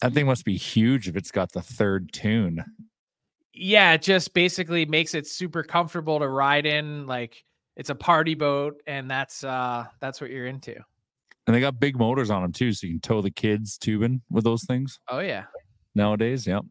[0.00, 2.64] That thing must be huge if it's got the third tune.
[3.52, 7.06] yeah, it just basically makes it super comfortable to ride in.
[7.06, 7.44] Like
[7.76, 10.74] it's a party boat, and that's uh that's what you're into.
[11.46, 14.22] And they got big motors on them too, so you can tow the kids tubing
[14.30, 15.44] with those things Oh yeah.
[15.94, 16.46] nowadays.
[16.46, 16.64] Yep.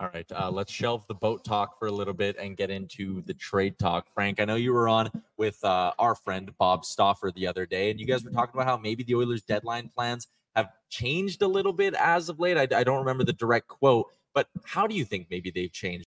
[0.00, 3.20] All right, uh, let's shelve the boat talk for a little bit and get into
[3.26, 4.06] the trade talk.
[4.14, 7.90] Frank, I know you were on with uh, our friend Bob Stauffer the other day,
[7.90, 11.48] and you guys were talking about how maybe the Oilers' deadline plans have changed a
[11.48, 12.56] little bit as of late.
[12.56, 16.06] I, I don't remember the direct quote, but how do you think maybe they've changed?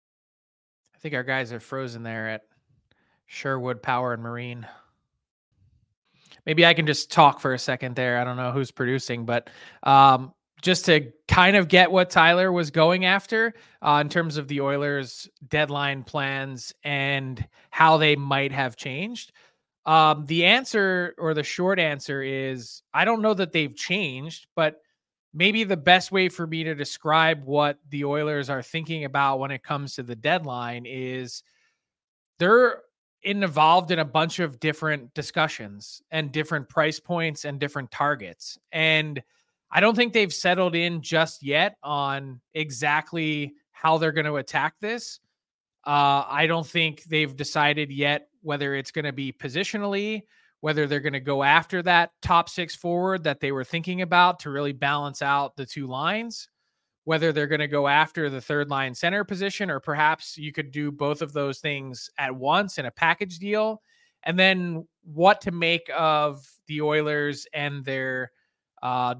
[0.93, 2.41] I think our guys are frozen there at
[3.25, 4.67] Sherwood Power and Marine.
[6.45, 8.19] Maybe I can just talk for a second there.
[8.19, 9.49] I don't know who's producing, but
[9.83, 14.47] um, just to kind of get what Tyler was going after uh, in terms of
[14.47, 19.31] the Oilers' deadline plans and how they might have changed.
[19.85, 24.81] Um, the answer or the short answer is I don't know that they've changed, but
[25.33, 29.51] maybe the best way for me to describe what the Oilers are thinking about when
[29.51, 31.43] it comes to the deadline is
[32.39, 32.81] they're
[33.21, 38.57] involved in a bunch of different discussions and different price points and different targets.
[38.71, 39.21] And
[39.71, 44.79] I don't think they've settled in just yet on exactly how they're going to attack
[44.79, 45.19] this.
[45.85, 50.21] Uh, I don't think they've decided yet whether it's going to be positionally,
[50.61, 54.39] whether they're going to go after that top six forward that they were thinking about
[54.39, 56.47] to really balance out the two lines,
[57.03, 60.71] whether they're going to go after the third line center position, or perhaps you could
[60.71, 63.81] do both of those things at once in a package deal.
[64.23, 68.31] And then what to make of the Oilers and their
[68.81, 69.15] uh,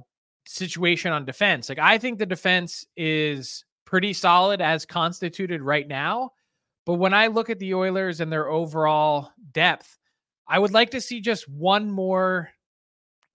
[0.48, 1.70] situation on defense.
[1.70, 6.32] Like, I think the defense is pretty solid as constituted right now.
[6.86, 9.98] But when I look at the Oilers and their overall depth,
[10.48, 12.52] I would like to see just one more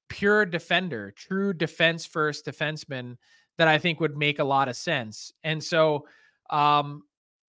[0.09, 3.17] pure defender, true defense first defenseman
[3.59, 5.33] that I think would make a lot of sense.
[5.43, 6.07] And so
[6.49, 7.03] um,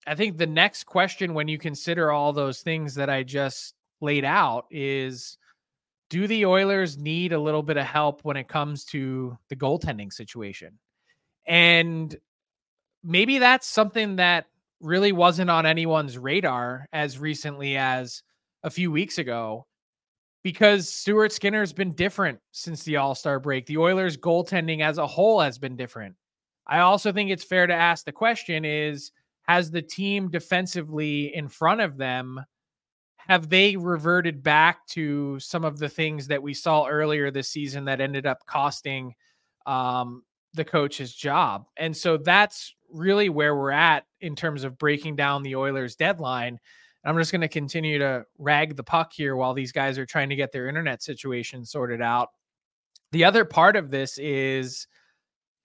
[0.05, 4.25] I think the next question when you consider all those things that I just laid
[4.25, 5.37] out is
[6.09, 10.11] do the Oilers need a little bit of help when it comes to the goaltending
[10.11, 10.79] situation?
[11.45, 12.15] And
[13.03, 14.47] maybe that's something that
[14.81, 18.23] really wasn't on anyone's radar as recently as
[18.63, 19.65] a few weeks ago
[20.43, 23.65] because Stuart Skinner's been different since the All Star break.
[23.65, 26.15] The Oilers' goaltending as a whole has been different.
[26.67, 29.11] I also think it's fair to ask the question is
[29.43, 32.39] has the team defensively in front of them
[33.27, 37.85] have they reverted back to some of the things that we saw earlier this season
[37.85, 39.13] that ended up costing
[39.65, 41.65] um, the coach's job?
[41.77, 46.59] And so that's really where we're at in terms of breaking down the Oilers' deadline.
[47.03, 50.29] I'm just going to continue to rag the puck here while these guys are trying
[50.29, 52.29] to get their internet situation sorted out.
[53.11, 54.87] The other part of this is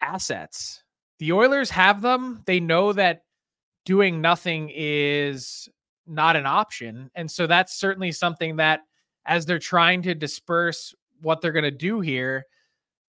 [0.00, 0.82] assets.
[1.18, 2.42] The Oilers have them.
[2.46, 3.22] They know that
[3.84, 5.68] doing nothing is
[6.06, 7.10] not an option.
[7.14, 8.80] And so that's certainly something that
[9.26, 12.44] as they're trying to disperse what they're going to do here,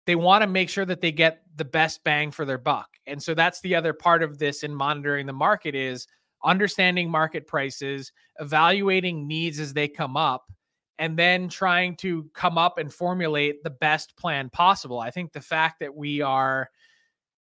[0.06, 2.89] they want to make sure that they get the best bang for their buck.
[3.06, 6.08] And so that's the other part of this in monitoring the market is
[6.44, 10.52] understanding market prices, evaluating needs as they come up,
[11.00, 15.00] and then trying to come up and formulate the best plan possible.
[15.00, 16.70] I think the fact that we are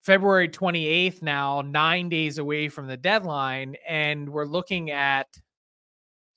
[0.02, 5.26] February 28th now, nine days away from the deadline, and we're looking at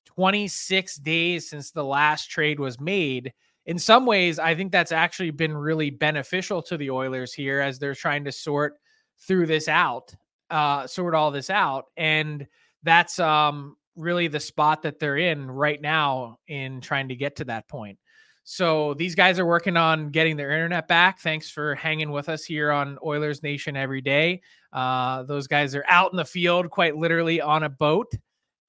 [0.05, 3.33] 26 days since the last trade was made.
[3.67, 7.77] In some ways, I think that's actually been really beneficial to the Oilers here as
[7.77, 8.75] they're trying to sort
[9.19, 10.15] through this out,
[10.49, 11.85] uh, sort all this out.
[11.97, 12.47] And
[12.83, 17.45] that's um, really the spot that they're in right now in trying to get to
[17.45, 17.99] that point.
[18.45, 21.19] So these guys are working on getting their internet back.
[21.19, 24.41] Thanks for hanging with us here on Oilers Nation every day.
[24.71, 28.13] Uh, those guys are out in the field, quite literally on a boat.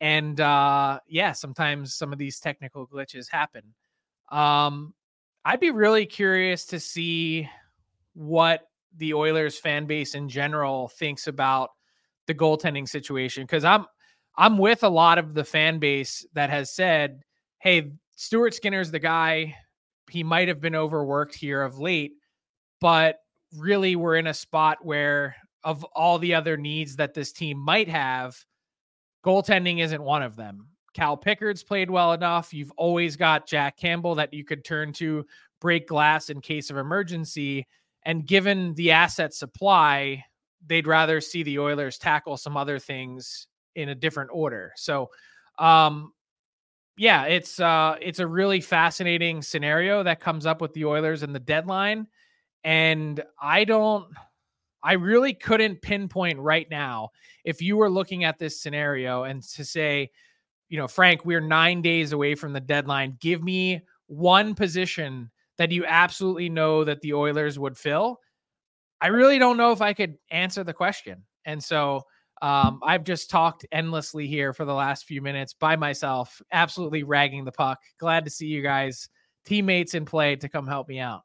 [0.01, 3.63] And uh, yeah, sometimes some of these technical glitches happen.
[4.31, 4.95] Um,
[5.45, 7.49] I'd be really curious to see
[8.14, 8.62] what
[8.97, 11.71] the Oilers fan base in general thinks about
[12.27, 13.87] the goaltending situation because I'm
[14.37, 17.23] I'm with a lot of the fan base that has said,
[17.59, 19.57] "Hey, Stuart Skinner's the guy
[20.11, 22.12] he might have been overworked here of late,
[22.81, 23.17] but
[23.57, 27.88] really we're in a spot where of all the other needs that this team might
[27.88, 28.37] have,
[29.25, 30.69] goaltending isn't one of them.
[30.94, 32.53] Cal Pickard's played well enough.
[32.53, 35.27] You've always got Jack Campbell that you could turn to
[35.61, 37.66] break glass in case of emergency.
[38.05, 40.24] And given the asset supply,
[40.66, 44.72] they'd rather see the Oilers tackle some other things in a different order.
[44.77, 45.11] So,
[45.59, 46.12] um,
[46.96, 51.33] yeah, it's uh it's a really fascinating scenario that comes up with the Oilers and
[51.33, 52.09] the deadline.
[52.64, 54.09] And I don't
[54.83, 57.11] I really couldn't pinpoint right now
[57.44, 60.11] if you were looking at this scenario and to say,
[60.68, 63.16] you know, Frank, we're 9 days away from the deadline.
[63.20, 68.20] Give me one position that you absolutely know that the Oilers would fill.
[69.00, 71.24] I really don't know if I could answer the question.
[71.44, 72.02] And so
[72.42, 77.44] um, I've just talked endlessly here for the last few minutes by myself, absolutely ragging
[77.44, 77.78] the puck.
[77.98, 79.09] Glad to see you guys,
[79.44, 81.22] teammates in play, to come help me out.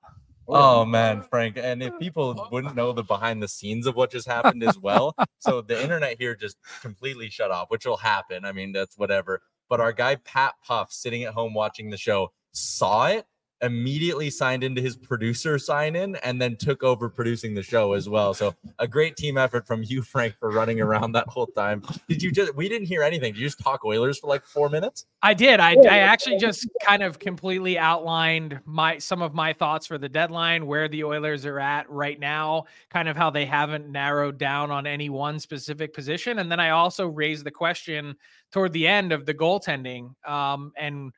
[0.47, 1.57] Oh, oh man, Frank.
[1.57, 5.15] And if people wouldn't know the behind the scenes of what just happened as well.
[5.39, 8.45] so the internet here just completely shut off, which will happen.
[8.45, 9.41] I mean, that's whatever.
[9.69, 13.25] But our guy Pat Puff sitting at home watching the show saw it
[13.63, 18.07] immediately signed into his producer sign in and then took over producing the show as
[18.09, 18.33] well.
[18.33, 21.81] So a great team effort from you, Frank, for running around that whole time.
[22.07, 23.33] Did you just we didn't hear anything?
[23.33, 25.05] Did you just talk Oilers for like four minutes?
[25.21, 25.59] I did.
[25.59, 30.09] I, I actually just kind of completely outlined my some of my thoughts for the
[30.09, 34.69] deadline, where the Oilers are at right now, kind of how they haven't narrowed down
[34.69, 36.39] on any one specific position.
[36.39, 38.15] And then I also raised the question
[38.51, 40.13] toward the end of the goaltending.
[40.29, 41.13] Um, and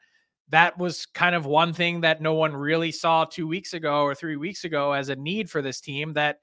[0.49, 4.13] that was kind of one thing that no one really saw two weeks ago or
[4.13, 6.13] three weeks ago as a need for this team.
[6.13, 6.39] That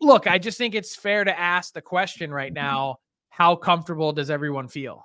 [0.00, 2.66] look, I just think it's fair to ask the question right mm-hmm.
[2.66, 5.04] now how comfortable does everyone feel?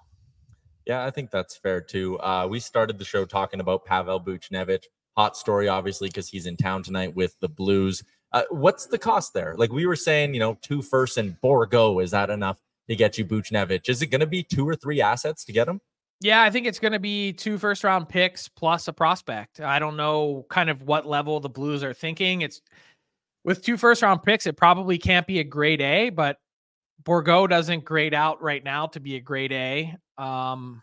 [0.88, 2.19] Yeah, I think that's fair too.
[2.19, 4.86] Uh, we started the show talking about Pavel Buchnevich.
[5.15, 8.03] Hot story, obviously, because he's in town tonight with the Blues.
[8.32, 9.53] Uh, what's the cost there?
[9.56, 13.19] Like we were saying, you know, two firsts and Bourgault, is that enough to get
[13.19, 13.88] you Buchnevich?
[13.88, 15.79] Is it going to be two or three assets to get him?
[16.23, 19.59] Yeah, I think it's going to be two first round picks plus a prospect.
[19.59, 22.41] I don't know kind of what level the Blues are thinking.
[22.41, 22.62] It's
[23.43, 26.38] with two first round picks, it probably can't be a grade A, but
[27.03, 29.97] Bourgault doesn't grade out right now to be a grade A.
[30.17, 30.81] Um,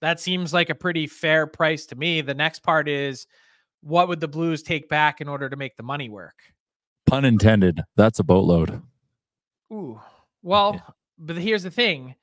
[0.00, 2.22] that seems like a pretty fair price to me.
[2.22, 3.26] The next part is
[3.82, 6.36] what would the Blues take back in order to make the money work?
[7.06, 7.82] Pun intended.
[7.96, 8.80] That's a boatload.
[9.70, 10.00] Ooh.
[10.42, 10.80] Well, yeah.
[11.18, 12.14] but here's the thing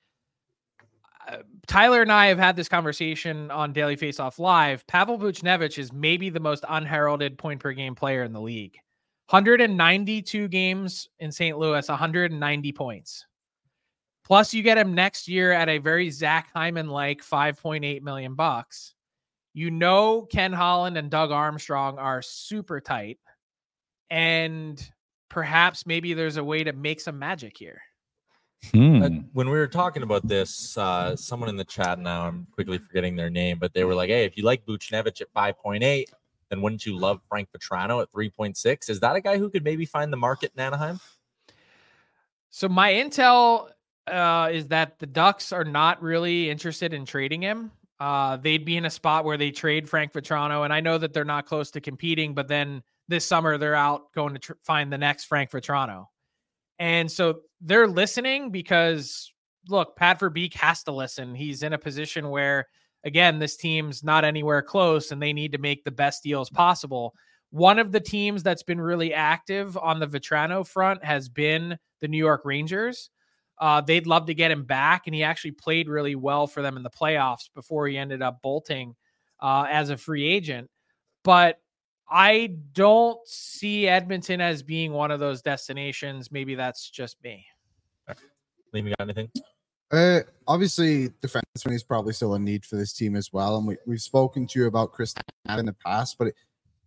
[1.67, 4.85] Tyler and I have had this conversation on Daily Faceoff Live.
[4.87, 8.77] Pavel Buchnevich is maybe the most unheralded point per game player in the league.
[9.29, 11.57] 192 games in St.
[11.57, 13.25] Louis, 190 points.
[14.25, 18.93] Plus, you get him next year at a very Zach Hyman like 5.8 million bucks.
[19.53, 23.19] You know, Ken Holland and Doug Armstrong are super tight,
[24.09, 24.81] and
[25.29, 27.81] perhaps maybe there's a way to make some magic here.
[28.69, 29.01] Hmm.
[29.01, 32.77] Uh, when we were talking about this, uh, someone in the chat now, I'm quickly
[32.77, 36.05] forgetting their name, but they were like, hey, if you like Buchnevich at 5.8,
[36.49, 38.89] then wouldn't you love Frank Vatrano at 3.6?
[38.89, 40.99] Is that a guy who could maybe find the market in Anaheim?
[42.49, 43.69] So my intel
[44.07, 47.71] uh, is that the Ducks are not really interested in trading him.
[47.99, 51.13] Uh, they'd be in a spot where they trade Frank Vatrano, and I know that
[51.13, 54.91] they're not close to competing, but then this summer they're out going to tr- find
[54.91, 56.07] the next Frank Vatrano.
[56.79, 59.31] And so they're listening because
[59.69, 61.35] look, Pat Verbeek has to listen.
[61.35, 62.67] He's in a position where
[63.03, 67.13] again, this team's not anywhere close and they need to make the best deals possible.
[67.49, 72.07] One of the teams that's been really active on the Vatrano front has been the
[72.07, 73.09] New York Rangers.
[73.59, 76.77] Uh, they'd love to get him back, and he actually played really well for them
[76.77, 78.95] in the playoffs before he ended up bolting
[79.39, 80.69] uh, as a free agent.
[81.23, 81.60] But
[82.11, 86.29] I don't see Edmonton as being one of those destinations.
[86.29, 87.45] Maybe that's just me.
[88.75, 89.29] Liam, you got anything?
[89.91, 93.57] Uh, obviously, defenseman is probably still a need for this team as well.
[93.57, 95.13] And we, we've spoken to you about Chris
[95.57, 96.35] in the past, but it,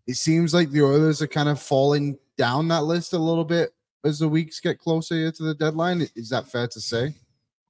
[0.07, 3.71] it seems like the Oilers are kind of falling down that list a little bit
[4.05, 6.07] as the weeks get closer to the deadline.
[6.15, 7.15] Is that fair to say?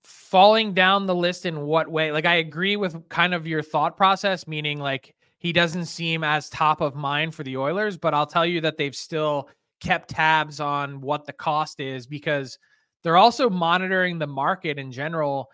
[0.03, 2.11] Falling down the list in what way?
[2.11, 6.51] Like, I agree with kind of your thought process, meaning like he doesn't seem as
[6.51, 9.49] top of mind for the Oilers, but I'll tell you that they've still
[9.81, 12.59] kept tabs on what the cost is because–
[13.05, 15.51] they're also monitoring the market in general.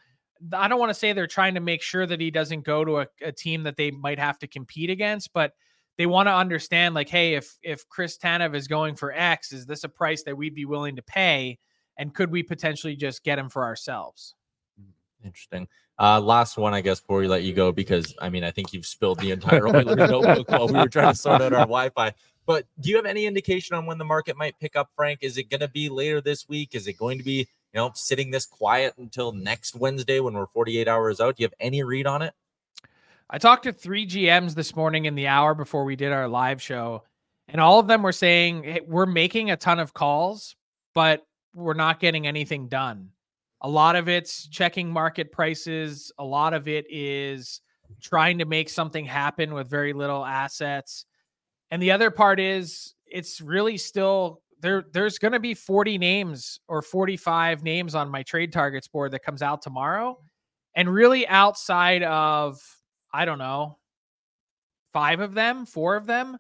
[0.53, 3.01] I don't want to say they're trying to make sure that he doesn't go to
[3.01, 5.53] a, a team that they might have to compete against, but
[5.99, 9.66] they want to understand like, hey, if if Chris Tanev is going for X, is
[9.66, 11.59] this a price that we'd be willing to pay?
[11.99, 14.34] And could we potentially just get him for ourselves?
[14.80, 15.68] Hmm, interesting.
[16.01, 18.73] Uh, last one, I guess, before we let you go, because I mean, I think
[18.73, 22.15] you've spilled the entire notebook while we were trying to sort out our Wi-Fi.
[22.47, 25.19] But do you have any indication on when the market might pick up, Frank?
[25.21, 26.75] Is it going to be later this week?
[26.75, 30.47] Is it going to be, you know, sitting this quiet until next Wednesday when we're
[30.47, 31.37] 48 hours out?
[31.37, 32.33] Do you have any read on it?
[33.29, 36.63] I talked to three GMs this morning in the hour before we did our live
[36.63, 37.03] show,
[37.47, 40.57] and all of them were saying hey, we're making a ton of calls,
[40.95, 43.11] but we're not getting anything done.
[43.63, 47.61] A lot of it's checking market prices, a lot of it is
[48.01, 51.05] trying to make something happen with very little assets.
[51.71, 56.61] And the other part is it's really still there there's going to be 40 names
[56.69, 60.19] or 45 names on my trade targets board that comes out tomorrow.
[60.75, 62.61] And really outside of
[63.13, 63.79] I don't know,
[64.93, 66.39] 5 of them, 4 of them,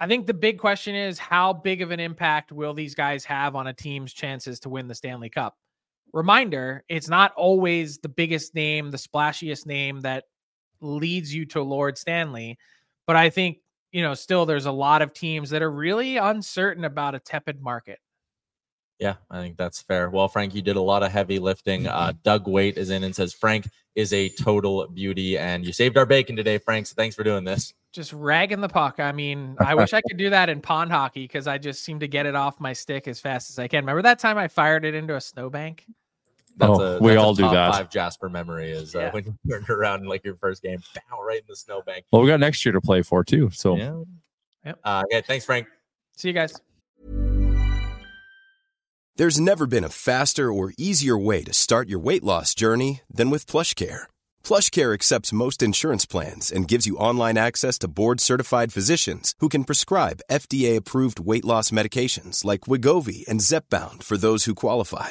[0.00, 3.54] I think the big question is how big of an impact will these guys have
[3.54, 5.56] on a team's chances to win the Stanley Cup?
[6.14, 10.24] Reminder, it's not always the biggest name, the splashiest name that
[10.80, 12.58] leads you to Lord Stanley,
[13.06, 13.58] but I think
[13.94, 17.62] you know, still there's a lot of teams that are really uncertain about a tepid
[17.62, 18.00] market.
[18.98, 20.10] Yeah, I think that's fair.
[20.10, 21.86] Well, Frank, you did a lot of heavy lifting.
[21.86, 25.96] Uh, Doug Waite is in and says Frank is a total beauty, and you saved
[25.96, 26.88] our bacon today, Frank.
[26.88, 27.72] So thanks for doing this.
[27.92, 28.98] Just ragging the puck.
[28.98, 32.00] I mean, I wish I could do that in pond hockey because I just seem
[32.00, 33.84] to get it off my stick as fast as I can.
[33.84, 35.86] Remember that time I fired it into a snowbank?
[36.56, 37.72] That's Oh, a, we that's a all do that.
[37.72, 39.10] Five Jasper memory is uh, Yeah.
[39.12, 40.80] when you turned around in like your first game,
[41.10, 42.04] bow right in the snowbank.
[42.12, 43.50] Well, we got next year to play for too.
[43.52, 44.02] So Yeah.
[44.64, 44.78] Yep.
[44.84, 45.20] Uh, yeah.
[45.20, 45.66] Thanks, Frank.
[46.16, 46.54] See you guys.
[49.16, 53.30] There's never been a faster or easier way to start your weight loss journey than
[53.30, 54.04] with PlushCare.
[54.42, 59.62] PlushCare accepts most insurance plans and gives you online access to board-certified physicians who can
[59.64, 65.10] prescribe FDA-approved weight loss medications like Wegovy and Zepbound for those who qualify.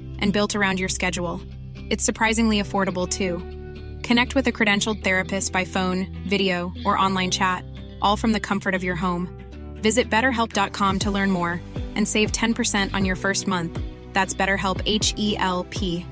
[0.21, 1.41] and built around your schedule.
[1.89, 3.39] It's surprisingly affordable too.
[4.07, 7.65] Connect with a credentialed therapist by phone, video, or online chat,
[8.01, 9.27] all from the comfort of your home.
[9.75, 11.59] Visit betterhelp.com to learn more
[11.95, 13.79] and save 10% on your first month.
[14.13, 16.05] That's BetterHelp H E L P.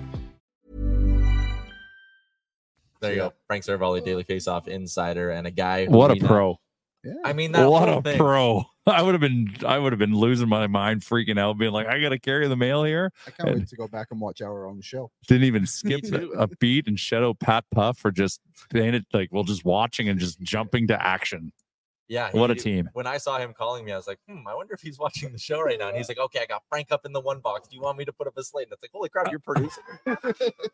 [3.01, 3.33] There you go.
[3.47, 5.85] Frank Seravalli, Daily Faceoff Insider, and a guy.
[5.85, 6.57] who what a we know- pro!
[7.23, 8.17] I mean, that What whole a thing.
[8.17, 8.65] pro!
[8.93, 11.87] I would have been, I would have been losing my mind, freaking out, being like,
[11.87, 13.11] I got to carry the mail here.
[13.27, 15.11] I can't And wait to go back and watch our own show.
[15.27, 16.01] didn't even skip
[16.37, 20.39] a beat and shadow Pat Puff for just painted like well, just watching and just
[20.41, 21.51] jumping to action.
[22.07, 22.31] Yeah.
[22.31, 22.89] What a team.
[22.93, 25.31] When I saw him calling me, I was like, hmm, I wonder if he's watching
[25.31, 25.89] the show right now.
[25.89, 27.67] And he's like, okay, I got Frank up in the one box.
[27.67, 28.65] Do you want me to put up a slate?
[28.65, 29.83] And it's like, holy crap, you're producing.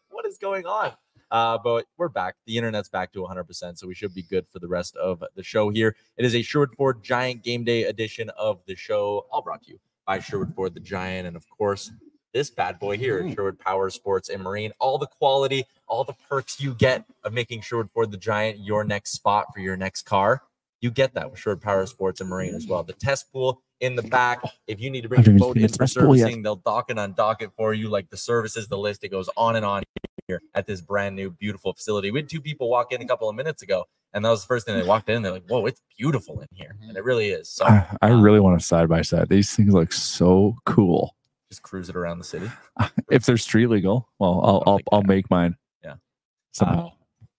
[0.09, 0.93] what is going on?
[1.31, 2.35] Uh, but we're back.
[2.45, 3.77] The internet's back to 100%.
[3.77, 5.95] So we should be good for the rest of the show here.
[6.17, 9.71] It is a Sherwood Ford Giant Game Day edition of the show, all brought to
[9.71, 11.27] you by Sherwood Ford the Giant.
[11.27, 11.91] And of course,
[12.33, 14.71] this bad boy here, at Sherwood Power Sports and Marine.
[14.79, 18.83] All the quality, all the perks you get of making Sherwood Ford the Giant your
[18.83, 20.43] next spot for your next car.
[20.81, 22.83] You get that with Sherwood Power Sports and Marine as well.
[22.83, 24.41] The test pool in the back.
[24.67, 26.23] If you need to bring your boat in for test pool yet.
[26.23, 27.89] servicing, they'll dock and undock it for you.
[27.89, 29.83] Like the services, the list, it goes on and on
[30.27, 32.11] here at this brand new, beautiful facility.
[32.11, 34.47] We had two people walk in a couple of minutes ago, and that was the
[34.47, 35.21] first thing they walked in.
[35.21, 37.05] They're like, "Whoa, it's beautiful in here," and it mm-hmm.
[37.05, 37.49] really is.
[37.49, 39.29] So I, I um, really want a side by side.
[39.29, 41.15] These things look so cool.
[41.49, 42.49] just cruise it around the city.
[43.09, 45.55] If they're street legal, well, I'll I'll, I'll make mine.
[45.83, 45.95] Yeah.
[46.51, 46.87] Somehow.
[46.87, 46.91] Um,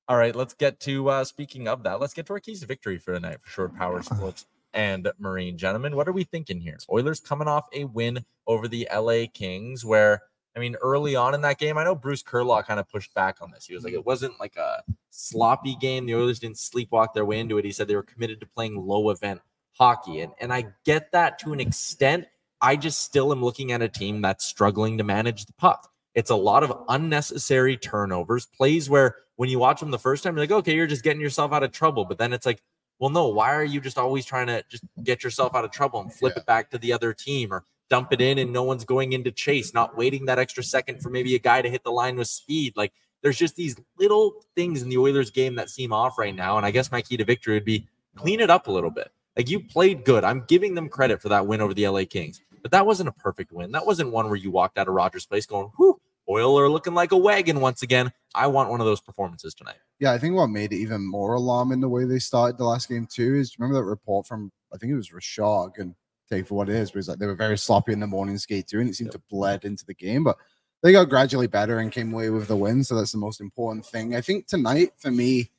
[0.09, 2.01] all right, let's get to uh speaking of that.
[2.01, 3.69] Let's get to our keys to victory for tonight for sure.
[3.69, 5.97] Power Sports and Marine gentlemen.
[5.97, 6.79] What are we thinking here?
[6.91, 10.23] Oilers coming off a win over the LA Kings, where
[10.57, 13.39] I mean, early on in that game, I know Bruce Curlaw kind of pushed back
[13.43, 13.67] on this.
[13.67, 14.01] He was like, mm-hmm.
[14.01, 16.07] it wasn't like a sloppy game.
[16.07, 17.65] The Oilers didn't sleepwalk their way into it.
[17.65, 19.43] He said they were committed to playing low event
[19.73, 20.21] hockey.
[20.21, 22.27] And and I get that to an extent.
[22.63, 25.93] I just still am looking at a team that's struggling to manage the puck.
[26.15, 30.35] It's a lot of unnecessary turnovers, plays where when you watch them the first time,
[30.35, 32.07] you're like, okay, you're just getting yourself out of trouble.
[32.07, 32.63] But then it's like,
[32.99, 36.01] well, no, why are you just always trying to just get yourself out of trouble
[36.01, 38.85] and flip it back to the other team or dump it in and no one's
[38.85, 41.91] going into chase, not waiting that extra second for maybe a guy to hit the
[41.91, 42.75] line with speed?
[42.77, 46.57] Like there's just these little things in the Oilers game that seem off right now.
[46.57, 49.11] And I guess my key to victory would be clean it up a little bit.
[49.37, 50.25] Like you played good.
[50.25, 53.13] I'm giving them credit for that win over the LA Kings, but that wasn't a
[53.13, 53.73] perfect win.
[53.73, 56.95] That wasn't one where you walked out of Rogers Place going, whew, Oil are looking
[56.95, 58.11] like a wagon once again.
[58.35, 59.77] I want one of those performances tonight.
[60.01, 62.89] Yeah, I think what made it even more alarming the way they started the last
[62.89, 65.95] game too is remember that report from I think it was Rashog and
[66.29, 68.39] take for what it is, but it's like they were very sloppy in the morning
[68.39, 70.25] skate too, and it seemed to bled into the game.
[70.25, 70.37] But
[70.83, 73.87] they got gradually better and came away with the win, so that's the most important
[73.87, 74.15] thing.
[74.15, 75.51] I think tonight for me,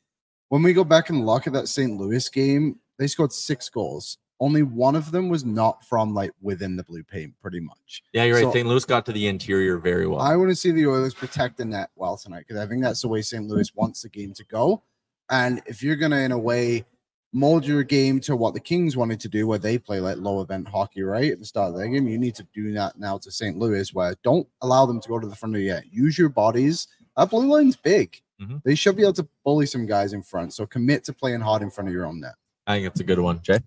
[0.50, 1.98] when we go back and look at that St.
[1.98, 4.18] Louis game, they scored six goals.
[4.40, 8.04] Only one of them was not from like within the blue paint, pretty much.
[8.14, 8.54] Yeah, you're right.
[8.54, 8.68] St.
[8.68, 10.20] Louis got to the interior very well.
[10.20, 13.02] I want to see the Oilers protect the net well tonight because I think that's
[13.02, 13.48] the way St.
[13.48, 14.84] Louis wants the game to go.
[15.30, 16.86] And if you're going to, in a way,
[17.34, 20.42] mold your game to what the Kings wanted to do, where they play like low
[20.42, 21.32] event hockey, right?
[21.32, 23.58] At the start of their game, you need to do that now to St.
[23.58, 25.84] Louis, where don't allow them to go to the front of the net.
[25.92, 26.88] Use your bodies.
[27.16, 28.22] That blue line's big.
[28.42, 28.62] Mhm.
[28.64, 30.54] They should be able to bully some guys in front.
[30.54, 32.36] So commit to playing hard in front of your own net.
[32.66, 33.60] I think it's a good one, Jay.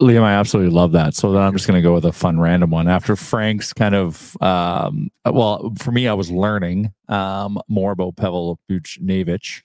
[0.00, 1.14] Liam, I absolutely love that.
[1.14, 2.88] So then I'm just going to go with a fun random one.
[2.88, 8.58] After Frank's kind of, um, well, for me, I was learning um, more about Pavel
[8.70, 9.62] Buchnevich.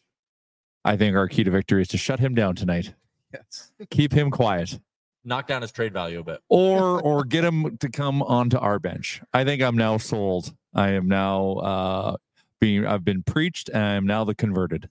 [0.84, 2.94] I think our key to victory is to shut him down tonight.
[3.38, 3.72] Yes.
[3.90, 4.80] Keep him quiet,
[5.24, 6.40] Knock down his trade value a bit.
[6.50, 9.22] or or get him to come onto our bench.
[9.34, 10.54] I think I'm now sold.
[10.74, 12.16] I am now uh,
[12.60, 12.86] being.
[12.86, 14.90] I've been preached, and I'm now the converted.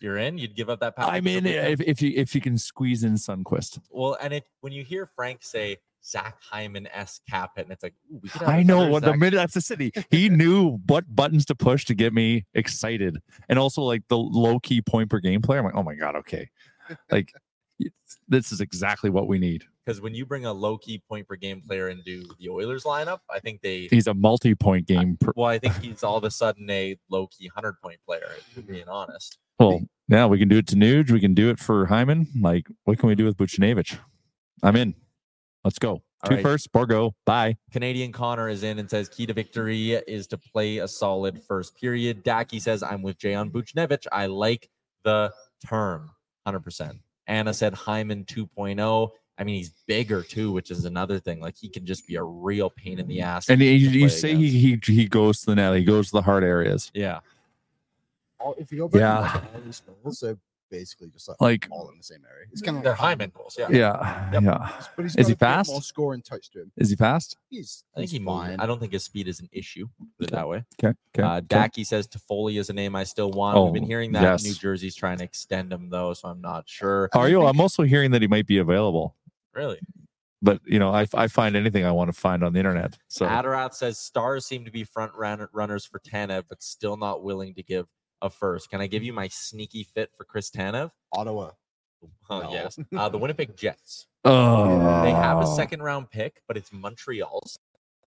[0.00, 0.36] You're in.
[0.36, 1.10] You'd give up that power.
[1.10, 3.80] I'm in if, if you if you can squeeze in Sundqvist.
[3.90, 7.82] Well, and if when you hear Frank say Zach Hyman s cap it, and it's
[7.82, 9.92] like, ooh, we could have I know another what the minute that's the city.
[10.10, 13.16] He knew what buttons to push to get me excited,
[13.48, 15.60] and also like the low key point per game player.
[15.60, 16.50] I'm like, oh my god, okay,
[17.10, 17.42] like it's-
[18.28, 19.64] this is exactly what we need.
[19.84, 23.20] because when you bring a low key point per game player into the Oilers lineup,
[23.30, 23.88] I think they.
[23.90, 25.16] He's a multi point game.
[25.18, 28.30] Per, Well, I think he's all of a sudden a low key hundred point player.
[28.66, 29.38] Being honest.
[29.58, 31.10] well, yeah, we can do it to Nuge.
[31.10, 32.26] We can do it for Hyman.
[32.40, 33.98] Like, what can we do with Buchnevich?
[34.62, 34.94] I'm in.
[35.64, 36.02] Let's go.
[36.22, 36.42] All Two right.
[36.42, 37.12] first, Bourgault.
[37.26, 37.56] Bye.
[37.72, 41.76] Canadian Connor is in and says key to victory is to play a solid first
[41.76, 42.24] period.
[42.24, 44.06] Dacky says I'm with Jay on Buchnevich.
[44.10, 44.68] I like
[45.04, 45.32] the
[45.66, 46.10] term
[46.46, 46.98] 100%.
[47.28, 49.10] Anna said Hyman 2.0.
[49.40, 51.40] I mean, he's bigger too, which is another thing.
[51.40, 53.28] Like he can just be a real pain in the mm-hmm.
[53.28, 53.48] ass.
[53.48, 54.52] And to you, you say against.
[54.52, 55.76] he, he he goes to the net.
[55.76, 56.90] He goes to the hard areas.
[56.94, 57.20] yeah.
[58.56, 59.40] If you go back Yeah.
[59.54, 60.38] and look at goals, they're
[60.70, 62.46] basically just like, Like- all in the same area.
[62.52, 63.56] It's kind of They're Hyman goals.
[63.58, 63.68] Yeah.
[63.70, 64.42] Yeah, Yep.
[64.42, 64.82] yeah.
[64.96, 65.70] But he's Is he got fast?
[65.70, 66.72] More scoring touch to him.
[66.76, 67.36] Is he fast?
[67.50, 68.38] He's, I think he's he moves.
[68.46, 68.60] fine.
[68.60, 69.88] I don't think his speed is an issue.
[70.18, 70.64] Put it that way.
[70.82, 70.96] Okay.
[71.16, 71.22] Okay.
[71.26, 71.46] Uh, okay.
[71.46, 73.62] Dacky says Toffoli is a name I still want.
[73.64, 74.44] We've been Oh, hearing that yes.
[74.44, 77.08] New Jersey's trying to extend him though, so I'm not sure.
[77.14, 77.44] Are you?
[77.44, 79.14] I'm also hearing that he might be available.
[79.54, 79.80] Really?
[80.40, 82.96] But you know, I, I find anything I want to find on the internet.
[83.08, 87.24] So Adarath says stars seem to be front run- runners for Tanev, but still not
[87.24, 87.86] willing to give
[88.22, 88.70] a first.
[88.70, 90.90] Can I give you my sneaky fit for Chris Tanev?
[91.12, 91.50] Ottawa.
[92.30, 92.52] Oh No.
[92.52, 94.06] yes, uh, the Winnipeg Jets.
[94.24, 97.58] oh, They have a second round pick, but it's Montreal's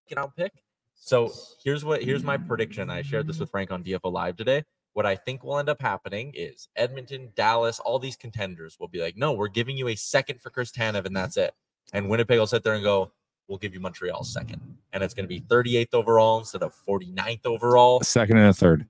[0.08, 0.54] second round pick.
[0.96, 1.34] So
[1.64, 2.90] here's what here's my prediction.
[2.90, 4.64] I shared this with Frank on DFO Live today.
[4.94, 9.02] What I think will end up happening is Edmonton, Dallas, all these contenders will be
[9.02, 11.54] like, no, we're giving you a second for Chris Tanev, and that's it.
[11.92, 13.12] And Winnipeg will sit there and go,
[13.50, 14.62] we'll give you Montreal second.
[14.94, 18.00] And it's going to be 38th overall instead of 49th overall.
[18.02, 18.86] A second and a third.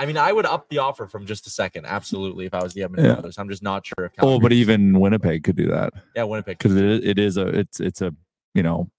[0.00, 2.72] I mean, I would up the offer from just a second, absolutely, if I was
[2.72, 3.18] the Edmonton Yeah.
[3.20, 3.36] Oilers.
[3.38, 4.12] I'm just not sure if.
[4.20, 6.56] Oh, but even Winnipeg could do that yeah, Winnipeg.
[6.58, 8.14] because it, is- it is a it's it's a
[8.54, 8.90] you know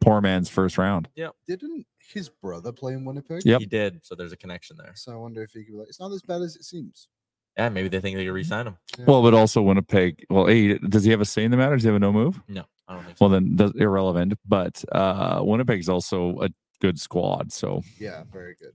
[0.00, 1.08] poor man's first round.
[1.14, 3.42] Yeah, didn't his brother play in Winnipeg?
[3.44, 4.92] Yeah, He did, so there's a connection there.
[4.96, 7.06] So I wonder if he could be like, it's not as bad as it seems.
[7.56, 8.76] Yeah, maybe they think they could re-sign him.
[9.06, 10.24] Well, but also Winnipeg.
[10.30, 11.76] Well, hey, does he have a say in the matter?
[11.76, 12.40] Does he have a no move?
[12.48, 13.24] No, I don't think so.
[13.26, 14.34] Well, then does irrelevant.
[14.44, 16.48] But uh Winnipeg's also a
[16.80, 18.72] good squad, so Yeah, very good.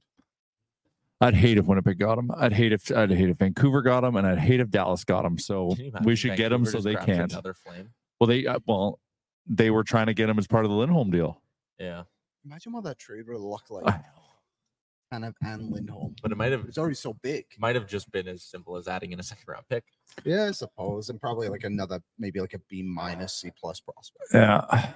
[1.22, 2.30] I'd hate if Winnipeg got him.
[2.36, 5.24] I'd hate if I'd hate if Vancouver got him, and I'd hate if Dallas got
[5.26, 5.38] him.
[5.38, 7.32] So Can you imagine we should get him so they can't.
[7.32, 7.90] Another flame.
[8.20, 9.00] Well, they uh, well
[9.48, 11.42] they were trying to get him as part of the Lindholm deal.
[11.80, 12.04] Yeah,
[12.46, 13.88] Imagine what that trade would have looked like.
[13.88, 14.02] I
[15.14, 16.16] Tanev and Lindholm.
[16.22, 17.46] but it might have It's already so big.
[17.60, 19.84] might have just been as simple as adding in a second round pick.
[20.24, 21.10] Yeah, I suppose.
[21.10, 24.26] And probably like another, maybe like a B minus C plus prospect.
[24.34, 24.94] Yeah,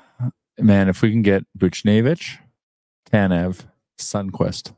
[0.59, 2.37] man, if we can get Buchnevich,
[3.11, 3.65] Tanev,
[3.99, 4.73] Sundqvist,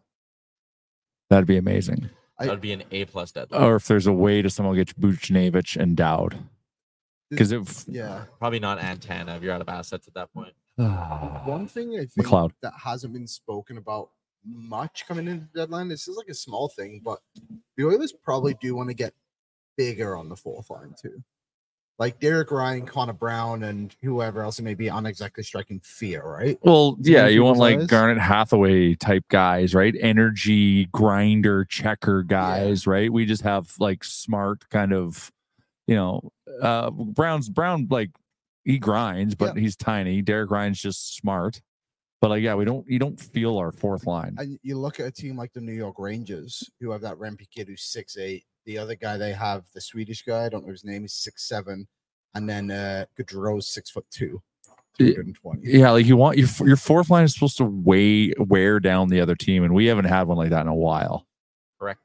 [1.31, 2.09] that'd be amazing.
[2.37, 3.63] I- That would be an A plus deadline.
[3.63, 6.37] Or if there's a way to somehow get Buchnevich and Dowd,
[7.29, 8.25] because if Yeah.
[8.39, 10.53] Probably not Antana if you're out of assets at that point.
[10.75, 12.51] One thing I think McLeod.
[12.61, 14.09] that hasn't been spoken about
[14.45, 15.87] much coming into the deadline.
[15.87, 17.19] This is like a small thing, but
[17.77, 19.13] the Oilers probably do want to get
[19.77, 21.23] bigger on the fourth line too.
[21.99, 26.23] Like Derek Ryan, Connor Brown, and whoever else it may be on exactly striking fear,
[26.23, 26.57] right?
[26.63, 27.87] Well, that yeah, you want like eyes?
[27.87, 29.93] Garnet Hathaway type guys, right?
[29.99, 33.13] Energy grinder checker guys, right?
[33.13, 35.31] We just have like smart kind of,
[35.85, 36.31] you know,
[36.61, 38.09] uh Brown's Brown like
[38.65, 40.21] he grinds, but he's tiny.
[40.21, 41.61] Derek Ryan's just smart.
[42.19, 44.35] But like, yeah, we don't you don't feel our fourth line.
[44.37, 47.49] And you look at a team like the New York Rangers, who have that Rempe
[47.49, 48.45] kid who's six eight.
[48.65, 51.47] The other guy they have, the Swedish guy, I don't know his name, is six
[51.47, 51.87] seven,
[52.35, 54.41] and then uh Goodrow's six foot two,
[54.99, 55.07] Yeah.
[55.15, 55.61] 220.
[55.63, 59.21] Yeah, like you want your your fourth line is supposed to weigh wear down the
[59.21, 61.25] other team, and we haven't had one like that in a while.
[61.79, 61.99] Correct.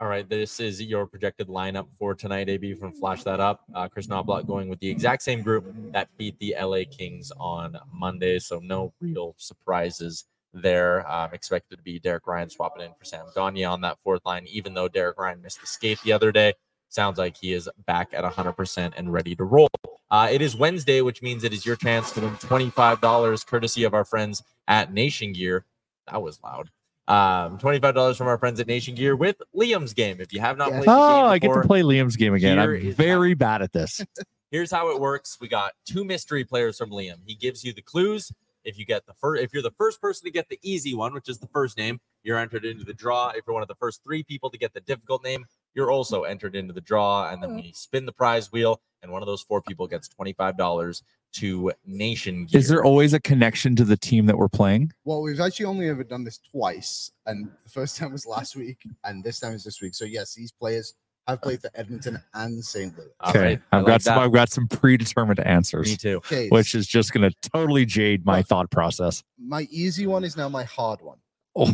[0.00, 2.48] All right, this is your projected lineup for tonight.
[2.48, 3.64] AB from Flash that up.
[3.74, 7.76] Uh, Kris Knoblauch going with the exact same group that beat the LA Kings on
[7.92, 10.26] Monday, so no real surprises
[10.62, 11.10] there.
[11.10, 14.46] Um, expected to be Derek Ryan swapping in for Sam Gagne on that fourth line,
[14.48, 16.54] even though Derek Ryan missed the skate the other day.
[16.90, 19.68] Sounds like he is back at 100% and ready to roll.
[20.10, 23.92] Uh, it is Wednesday, which means it is your chance to win $25 courtesy of
[23.92, 25.64] our friends at Nation Gear.
[26.10, 26.70] That was loud.
[27.06, 30.20] Um, $25 from our friends at Nation Gear with Liam's game.
[30.20, 30.76] If you have not Yes.
[30.84, 32.58] played the Oh, game I get to play Liam's game again.
[32.58, 34.02] I'm is very bad at this.
[34.50, 35.36] here's how it works.
[35.40, 37.16] We got two mystery players from Liam.
[37.26, 38.32] He gives you the clues.
[38.64, 41.14] If you get the first, if you're the first person to get the easy one,
[41.14, 43.30] which is the first name, you're entered into the draw.
[43.30, 46.24] If you're one of the first three people to get the difficult name, you're also
[46.24, 46.30] hmm.
[46.30, 47.30] entered into the draw.
[47.30, 47.56] And then hmm.
[47.56, 51.02] we spin the prize wheel, and one of those four people gets twenty five dollars
[51.30, 52.58] to Nation Gear.
[52.58, 54.92] Is there always a connection to the team that we're playing?
[55.04, 58.78] Well, we've actually only ever done this twice, and the first time was last week,
[59.04, 59.94] and this time is this week.
[59.94, 60.94] So yes, these players
[61.32, 62.96] have played for Edmonton and St.
[62.96, 63.08] Louis.
[63.28, 64.14] Okay, right, I I've like got some.
[64.16, 64.20] that.
[64.24, 66.16] I've got some predetermined answers, Me too.
[66.18, 69.22] Okay, which is just going to totally jade my Well- thought process.
[69.38, 71.18] my easy one is now my hard one.
[71.56, 71.72] Oh,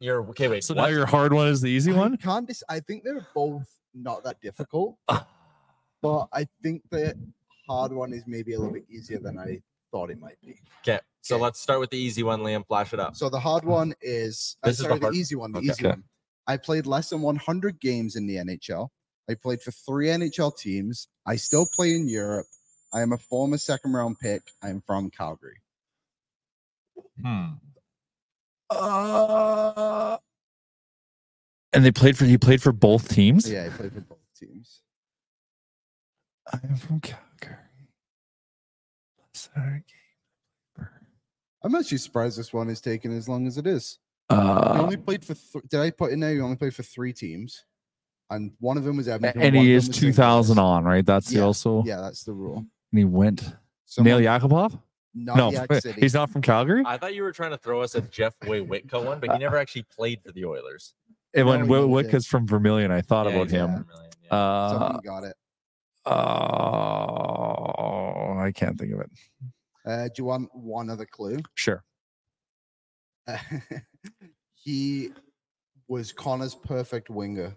[0.00, 0.48] You're okay.
[0.48, 0.64] Wait.
[0.64, 0.82] so what?
[0.82, 2.16] now your hard one is the easy I one.
[2.16, 2.46] can't.
[2.46, 4.96] Dis- I think they're both not that difficult,
[6.02, 7.14] but I think the
[7.68, 9.60] hard one is maybe a little bit easier than I
[9.92, 10.58] thought it might be.
[10.86, 11.00] Okay.
[11.22, 11.44] So Okay.
[11.44, 12.40] let's start with the easy one.
[12.40, 13.16] Liam, flash it up.
[13.16, 15.52] So the hard one is uh, This is the sorry, the, hard- easy one.
[15.52, 15.68] The Okay.
[15.68, 16.04] easy one.
[16.46, 18.88] I played less than 100 games in the NHL.
[19.28, 21.08] I played for three NHL teams.
[21.26, 22.46] I still play in Europe.
[22.92, 24.42] I am a former second round pick.
[24.62, 25.60] I'm from Calgary.
[27.20, 27.44] Hmm.
[28.70, 30.18] Uh,
[31.72, 32.24] and they played for.
[32.24, 33.50] He played for both teams.
[33.50, 34.80] Yeah, I played for both teams.
[36.52, 37.56] I'm from Calgary.
[39.34, 39.84] Sorry.
[41.62, 43.98] I'm actually surprised this one is taking as long as it is.
[44.30, 45.34] You Uh, only played for.
[45.34, 46.32] Th- did I put in there?
[46.34, 47.64] You only played for three teams,
[48.30, 49.40] and one of them was Edmonton.
[49.40, 50.06] and he is them was St.
[50.14, 51.06] 2000 on, right?
[51.06, 51.84] That's the also.
[51.84, 52.58] Yeah, that's the rule.
[52.92, 53.54] And he went.
[53.84, 54.80] Someone- Nail Yakupov?
[55.14, 55.50] Not No,
[55.80, 56.00] City.
[56.00, 56.82] he's not from Calgary.
[56.84, 59.56] I thought you were trying to throw us a Jeff Woywitka one, but he never
[59.56, 60.94] actually played for the Oilers.
[61.32, 62.12] And when No, he Wi- never did.
[62.12, 63.70] Wicca's from Vermilion, I thought Yeah, about him.
[63.70, 64.34] Vermilion, yeah.
[64.34, 65.36] Uh, Someone got it.
[66.06, 69.10] oh, I can't think of it.
[69.86, 71.38] Uh, do you want one other clue?
[71.54, 71.82] Sure.
[74.66, 75.10] he
[75.88, 77.56] was Connor's perfect winger.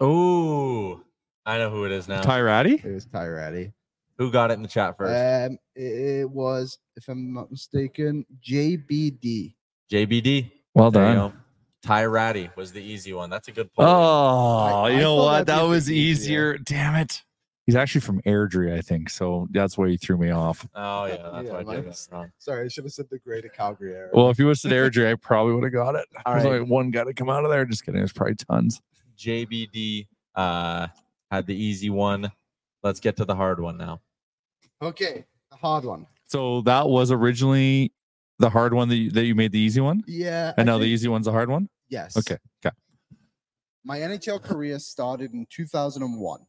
[0.00, 1.00] Oh,
[1.46, 2.20] I know who it is now.
[2.20, 2.82] Ty Rattie?
[2.84, 3.72] It was Ty Rattie.
[4.18, 5.12] Who got it in the chat first?
[5.52, 9.54] Um, it was, if I'm not mistaken, JBD.
[9.90, 10.50] JBD.
[10.74, 11.30] Well There you done.
[11.30, 11.36] go.
[11.82, 13.30] Ty Rattie was the easy one.
[13.30, 13.88] That's a good point.
[13.88, 13.92] Oh,
[14.84, 15.46] I- you I know what?
[15.46, 16.54] that'd That be was easier.
[16.54, 16.58] easier.
[16.58, 17.22] Damn it.
[17.66, 19.10] He's actually from Airdrie, I think.
[19.10, 20.66] So that's why he threw me off.
[20.74, 22.30] Oh yeah, that's Yeah, why I did mine's- that wrong.
[22.38, 24.10] Sorry, I should have said the greater Calgary area.
[24.14, 26.06] Well, if he was at Airdrie, I probably would have got it.
[26.24, 26.52] All There's right.
[26.60, 27.64] only one guy to come out of there.
[27.64, 27.98] Just kidding.
[27.98, 28.80] There's probably tons.
[29.18, 30.06] JBD
[30.36, 30.86] uh,
[31.30, 32.30] had the easy one.
[32.84, 34.00] Let's get to the hard one now.
[34.80, 36.06] okay, the hard one.
[36.28, 37.92] So that was originally
[38.38, 40.52] the hard one that you, that you made the easy one, Yeah.
[40.56, 41.68] and I now the easy one's the hard one.
[41.88, 42.16] Yes.
[42.16, 42.36] Okay.
[42.64, 42.74] Okay.
[43.84, 46.40] My NHL career started in 2001.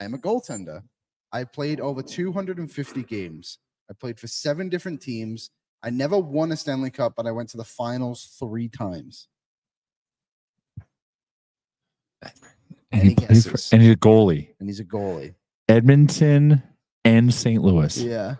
[0.00, 0.82] I am a goaltender.
[1.32, 3.58] I played over 250 games.
[3.90, 5.50] I played for seven different teams.
[5.82, 9.28] I never won a Stanley Cup, but I went to the finals three times.
[12.22, 12.32] And
[12.92, 13.72] Any he played for, guesses?
[13.72, 14.48] and he's a goalie.
[14.58, 15.34] And he's a goalie.
[15.68, 16.62] Edmonton
[17.04, 17.62] and St.
[17.62, 17.96] Louis.
[17.98, 18.36] Yeah.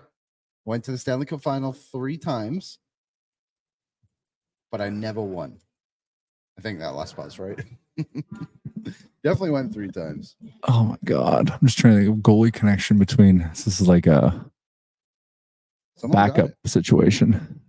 [0.65, 2.79] Went to the Stanley Cup final three times,
[4.71, 5.59] but I never won.
[6.59, 7.59] I think that last part's right.
[9.25, 10.37] Definitely went three times.
[10.69, 11.51] Oh my god.
[11.51, 14.49] I'm just trying to think of goalie connection between this is like a
[15.97, 17.61] Someone backup situation.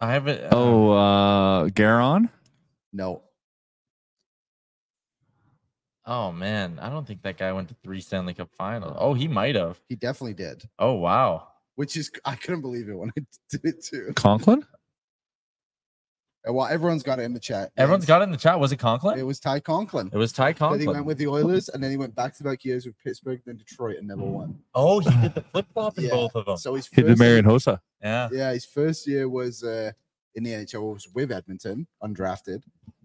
[0.00, 0.48] I have it.
[0.52, 2.28] Oh, uh Garon?
[2.92, 3.22] No.
[6.04, 8.96] Oh man, I don't think that guy went to three Stanley Cup finals.
[8.98, 9.80] Oh, he might have.
[9.88, 10.68] He definitely did.
[10.78, 11.48] Oh wow.
[11.76, 14.12] Which is I couldn't believe it when I did it too.
[14.14, 14.64] Conklin?
[16.48, 17.72] Uh, Well, everyone's got it in the chat.
[17.76, 18.58] Everyone's got it in the chat.
[18.58, 19.18] Was it Conklin?
[19.18, 20.10] It was Ty Conklin.
[20.12, 22.44] It was Ty But he went with the Oilers, and then he went back to
[22.44, 24.58] back years with Pittsburgh, then Detroit, and never won.
[24.74, 26.10] Oh, he did the flip flop in Yeah.
[26.10, 26.56] both of them.
[26.56, 27.80] So his Hit the first year- Marian Hossa.
[28.02, 28.28] Yeah.
[28.32, 29.90] Yeah, his first year was uh,
[30.34, 32.62] in the NHL was with Edmonton, undrafted,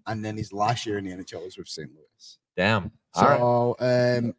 [0.08, 1.90] and then his last year in the NHL was with St.
[1.90, 2.38] Louis.
[2.58, 2.92] Damn.
[3.16, 3.38] All right.
[3.40, 4.36] So um,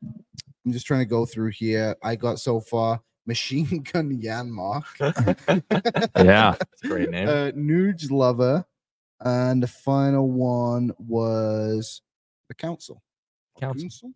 [0.65, 1.97] I'm just trying to go through here.
[2.03, 4.85] I got so far Machine Gun Yanmark,
[6.17, 6.55] Yeah.
[6.59, 7.29] That's a great name.
[7.29, 8.65] uh, Nuge Lover,
[9.25, 12.03] and the final one was
[12.49, 13.03] the Council.
[13.59, 14.13] Council.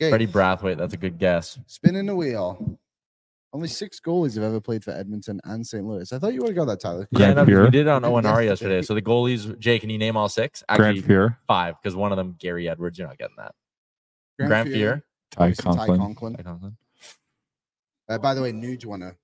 [0.00, 0.76] Okay, Freddie Brathwaite.
[0.76, 1.58] That's a good guess.
[1.66, 2.78] spinning the wheel.
[3.52, 5.84] Only six goalies have ever played for Edmonton and St.
[5.84, 6.12] Louis.
[6.12, 7.06] I thought you would have got that, Tyler.
[7.12, 8.46] Yeah, Grant no, because we did it on We did ONR yesterday.
[8.48, 8.82] yesterday.
[8.82, 10.64] So the goalies, Jay, can you name all six?
[10.74, 13.54] Grant Actually, Fuhr, five, because one of them, Gary Edwards, you're not getting that.
[14.38, 15.02] Grant Grant Fuhr, Fuhr.
[15.30, 15.98] Ty obviously Ty Conklin.
[16.00, 16.34] Conklin.
[16.34, 16.76] Ty Conklin.
[18.08, 19.14] Uh, by the way, Nuge won a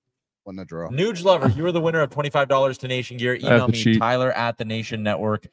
[0.45, 0.89] won a draw.
[0.89, 3.35] Nuge Lover, you are the winner of $25 to Nation Gear.
[3.35, 3.99] Email me, sheet.
[3.99, 5.49] Tyler at the nationnetwork.com.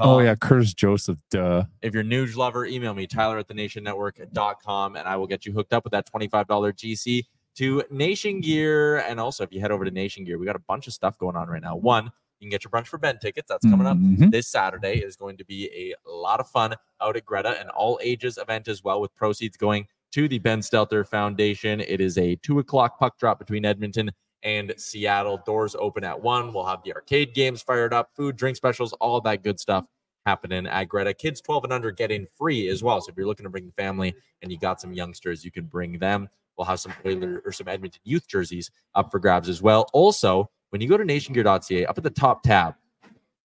[0.00, 1.18] Oh yeah, Curtis Joseph.
[1.30, 1.64] Duh.
[1.82, 5.52] If you're Nuge Lover, email me, Tyler at the nationnetwork.com, and I will get you
[5.52, 7.24] hooked up with that $25 GC
[7.56, 8.98] to Nation Gear.
[8.98, 11.18] And also, if you head over to Nation Gear, we got a bunch of stuff
[11.18, 11.76] going on right now.
[11.76, 12.04] One,
[12.38, 13.48] you can get your brunch for Ben tickets.
[13.48, 14.30] That's coming up Mhm.
[14.30, 14.98] this Saturday.
[14.98, 18.38] It is going to be a lot of fun out at Greta, an all ages
[18.38, 21.80] event as well, with proceeds going to the Ben Stelter Foundation.
[21.80, 24.10] It is a two o'clock puck drop between Edmonton
[24.42, 25.40] and Seattle.
[25.44, 26.52] Doors open at one.
[26.52, 29.84] We'll have the arcade games fired up, food, drink specials, all that good stuff
[30.26, 31.14] happening at Greta.
[31.14, 33.00] Kids 12 and under get in free as well.
[33.00, 35.64] So if you're looking to bring the family and you got some youngsters, you can
[35.64, 36.28] bring them.
[36.56, 39.88] We'll have some Oiler or some Edmonton youth jerseys up for grabs as well.
[39.92, 42.74] Also, when you go to nationgear.ca, up at the top tab,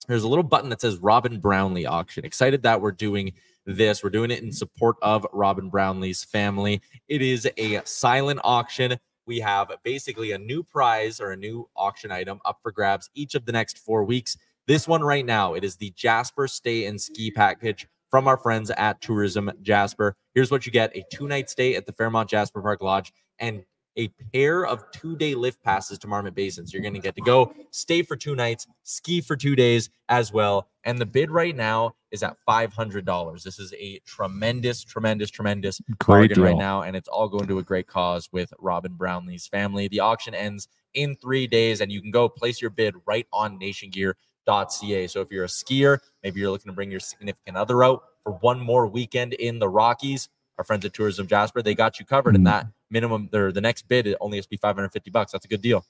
[0.08, 2.26] there's a little button that says Robin Brownlee auction.
[2.26, 3.34] Excited that we're doing
[3.66, 4.04] this.
[4.04, 6.82] We're doing it in support of Robin Brownlee's family.
[7.08, 8.98] It is a silent auction.
[9.26, 13.36] We have basically a new prize or a new auction item up for grabs each
[13.36, 14.38] of the next four weeks.
[14.68, 18.70] This one right now, it is the Jasper Stay and Ski Package from our friends
[18.72, 20.16] at Tourism Jasper.
[20.36, 23.64] Here's what you get a two night stay at the Fairmont Jasper Park Lodge and
[23.98, 26.66] a pair of two day lift passes to Marmot Basin.
[26.66, 29.90] So you're going to get to go stay for two nights, ski for two days
[30.10, 30.68] as well.
[30.84, 33.44] And the bid right now is at $500.
[33.44, 36.82] This is a tremendous, tremendous, tremendous Great bargain right now.
[36.82, 39.88] And it's all going to a great cause with Robin Brownlee's family.
[39.88, 43.60] The auction ends in three days, and you can go place your bid right on
[43.60, 45.08] nationgear.ca.
[45.08, 48.34] So if you're a skier, maybe you're looking to bring your significant other out for
[48.34, 52.36] one more weekend in the Rockies, our friends at Tourism Jasper, they got you covered.
[52.36, 52.52] And Mm.
[52.52, 55.34] that minimum, or the next bid, it only has to be 550 bucks.
[55.34, 55.86] That's a good deal.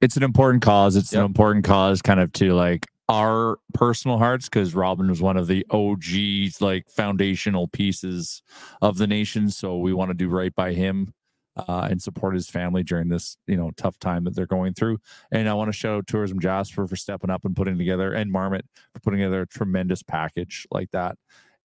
[0.00, 0.96] it's an important cause.
[0.96, 5.36] It's an important cause kind of to like our personal hearts because Robin was one
[5.36, 8.42] of the OGs, like foundational pieces
[8.82, 9.50] of the nation.
[9.50, 11.14] So we want to do right by him
[11.56, 14.98] uh, and support his family during this, you know, tough time that they're going through.
[15.32, 18.30] And I want to shout out Tourism Jasper for stepping up and putting together and
[18.30, 21.16] Marmot for putting together a tremendous package like that.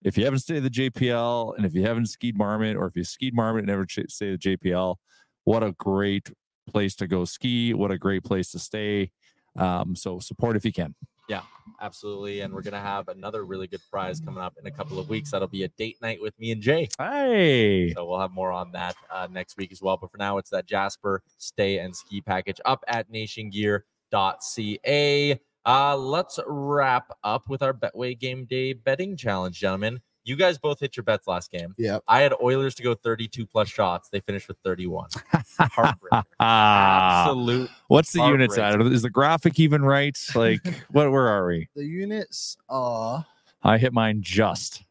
[0.04, 2.96] If you haven't stayed at the JPL and if you haven't skied Marmot or if
[2.96, 4.96] you skied Marmot and never ch- stayed at the JPL,
[5.44, 6.30] what a great
[6.70, 7.74] place to go ski.
[7.74, 9.10] What a great place to stay.
[9.56, 10.94] Um, so support if you can.
[11.28, 11.42] Yeah,
[11.80, 12.40] absolutely.
[12.40, 15.08] And we're going to have another really good prize coming up in a couple of
[15.08, 15.30] weeks.
[15.30, 16.88] That'll be a date night with me and Jay.
[16.98, 19.96] Hey, So we'll have more on that uh, next week as well.
[19.96, 25.40] But for now, it's that Jasper stay and ski package up at nationgear.ca.
[25.64, 30.00] Uh, let's wrap up with our Betway Game Day betting challenge, gentlemen.
[30.24, 31.74] You guys both hit your bets last game.
[31.76, 31.98] Yeah.
[32.06, 34.08] I had Oilers to go 32 plus shots.
[34.08, 35.08] They finished with 31.
[35.60, 36.22] Heartbreaker.
[36.38, 37.68] Ah, Absolute.
[37.88, 38.80] what's the units at?
[38.82, 40.16] Is the graphic even right?
[40.34, 40.60] Like,
[40.90, 41.10] what?
[41.10, 41.68] Where are we?
[41.74, 43.26] The units are.
[43.64, 44.84] I hit mine just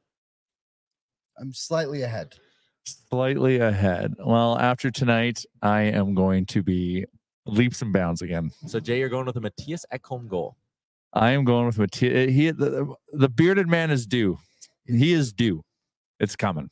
[1.40, 2.36] I'm slightly ahead.
[2.86, 4.14] slightly ahead.
[4.20, 7.06] Well, after tonight, I am going to be
[7.52, 8.52] leaps and bounds again.
[8.68, 10.56] So, Jay, you're going with a Mattias Ekholm goal.
[11.14, 12.16] I am going with Mattias.
[12.16, 14.40] Eh, he the, the bearded man is due.
[14.86, 15.64] He is due.
[16.20, 16.70] It's coming.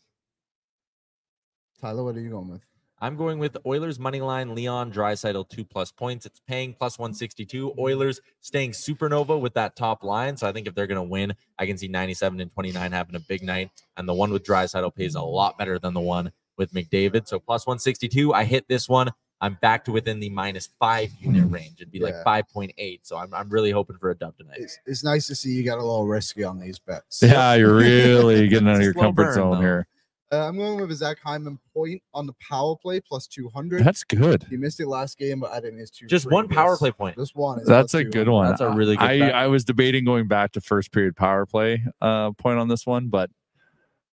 [1.82, 2.62] Tyler, what are you going with?
[3.02, 6.26] I'm going with Oilers money line Leon Draisaitl two plus points.
[6.26, 7.76] It's paying plus 162.
[7.80, 10.36] Oilers staying supernova with that top line.
[10.36, 13.16] So I think if they're going to win, I can see 97 and 29 having
[13.16, 13.70] a big night.
[13.96, 17.28] And the one with Drysidle pays a lot better than the one with McDavid.
[17.28, 18.34] So plus 162.
[18.34, 19.12] I hit this one.
[19.42, 21.76] I'm back to within the minus five unit range.
[21.78, 23.00] It'd be like 5.8.
[23.04, 24.58] So I'm, I'm really hoping for a dub tonight.
[24.60, 27.22] It's, it's nice to see you got a little risky on these bets.
[27.24, 29.62] Yeah, you're really getting out of your comfort burn, zone though.
[29.62, 29.88] here.
[30.32, 33.84] Uh, I'm going with a Zach Hyman point on the power play plus 200.
[33.84, 34.46] That's good.
[34.48, 36.06] he missed it last game, but I didn't miss two.
[36.06, 37.18] Just one power play point.
[37.18, 37.64] Just one.
[37.66, 38.48] That's a good one.
[38.48, 39.30] That's a really good I.
[39.30, 43.08] I was debating going back to first period power play uh, point on this one,
[43.08, 43.32] but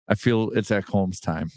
[0.06, 1.50] I feel it's at Holmes' time.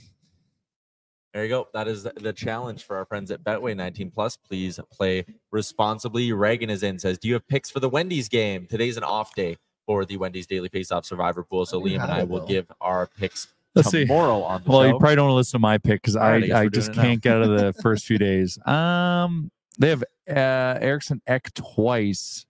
[1.36, 1.68] There you go.
[1.74, 4.38] That is the challenge for our friends at Betway 19 Plus.
[4.38, 6.32] Please play responsibly.
[6.32, 8.68] Reagan is in, says, Do you have picks for the Wendy's game?
[8.68, 11.66] Today's an off day for the Wendy's Daily Faceoff Survivor Pool.
[11.66, 12.46] So I didn't Liam and I will though.
[12.46, 14.06] give our picks Let's see.
[14.06, 14.88] tomorrow on the Well, show.
[14.94, 16.94] you probably don't want to listen to my pick because I, I I just doing
[16.94, 17.04] it now.
[17.04, 18.58] can't get out of the first few days.
[18.66, 22.46] Um, they have uh, Eriksson Ek twice.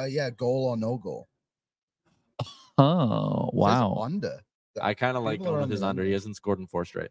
[0.00, 1.28] Uh, yeah, goal or no goal.
[2.78, 3.94] Oh wow!
[4.00, 4.40] Under.
[4.82, 6.02] I kind of like People going with his the under.
[6.02, 6.14] He under.
[6.16, 7.10] hasn't scored in four straight.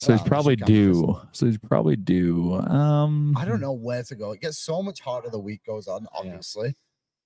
[0.00, 1.20] So he's Wow, probably due.
[1.32, 2.54] So he's probably due.
[2.54, 4.32] Um, I don't know where to go.
[4.32, 6.74] It gets so much harder the week goes on, obviously,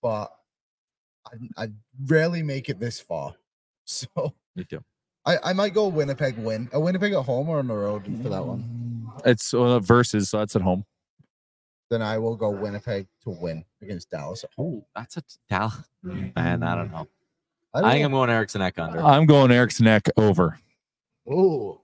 [0.02, 0.32] but
[1.26, 1.68] I, I
[2.06, 3.34] rarely make it this far.
[3.86, 4.08] So
[4.56, 4.82] Me too.
[5.26, 6.70] I, I might go Winnipeg win.
[6.72, 9.10] A Winnipeg at home or on the road for that one.
[9.26, 10.86] It's uh, versus, so that's at home.
[11.90, 14.82] Then I will go Winnipeg to win against Dallas at home.
[14.82, 15.86] Oh, that's a Dallas.
[16.02, 17.06] Man, I don't know.
[17.74, 19.00] I I, don't think I'm going Eriksson Ek under.
[19.00, 20.58] I'm going Eriksson Ek over.
[21.30, 21.78] Ooh,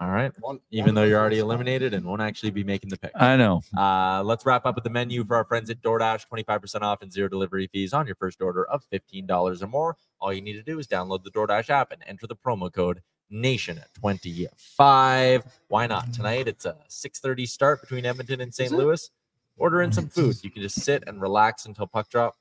[0.00, 0.32] All right.
[0.40, 3.10] one- Even one though you're already eliminated and won't actually be making the pick.
[3.16, 3.62] I know.
[3.76, 7.12] Uh, let's wrap up with the menu for our friends at DoorDash 25% off and
[7.12, 9.96] zero delivery fees on your first order of $15 or more.
[10.20, 13.02] All you need to do is download the DoorDash app and enter the promo code
[13.30, 15.44] Nation at 25.
[15.68, 16.12] Why not?
[16.12, 18.70] Tonight it's a 6:30 start between Edmonton and St.
[18.72, 19.10] Louis.
[19.56, 20.36] Order in some food.
[20.44, 22.36] You can just sit and relax until puck drop.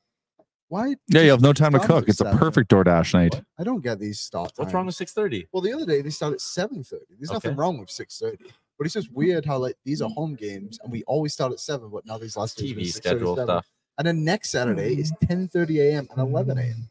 [0.70, 0.95] Why?
[1.07, 2.03] Yeah, you have no time to cook.
[2.03, 2.38] at It's a seven.
[2.39, 3.41] perfect DoorDash night.
[3.57, 4.51] I don't get these start.
[4.57, 5.47] What's wrong with 6:30?
[5.51, 7.05] Well, the other day they start at seven thirty.
[7.18, 8.45] There's nothing wrong with six thirty,
[8.78, 11.59] but it's just weird how like these are home games and we always start at
[11.61, 13.65] seven, but now these last days TV been 6:30, schedule stuff.
[13.97, 16.07] And then next Saturday is ten thirty a.m.
[16.11, 16.89] and eleven a.m.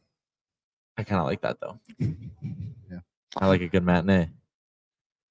[0.96, 1.78] I kind of like that though.
[2.90, 3.00] Yeah.
[3.36, 4.28] I like a good matinee.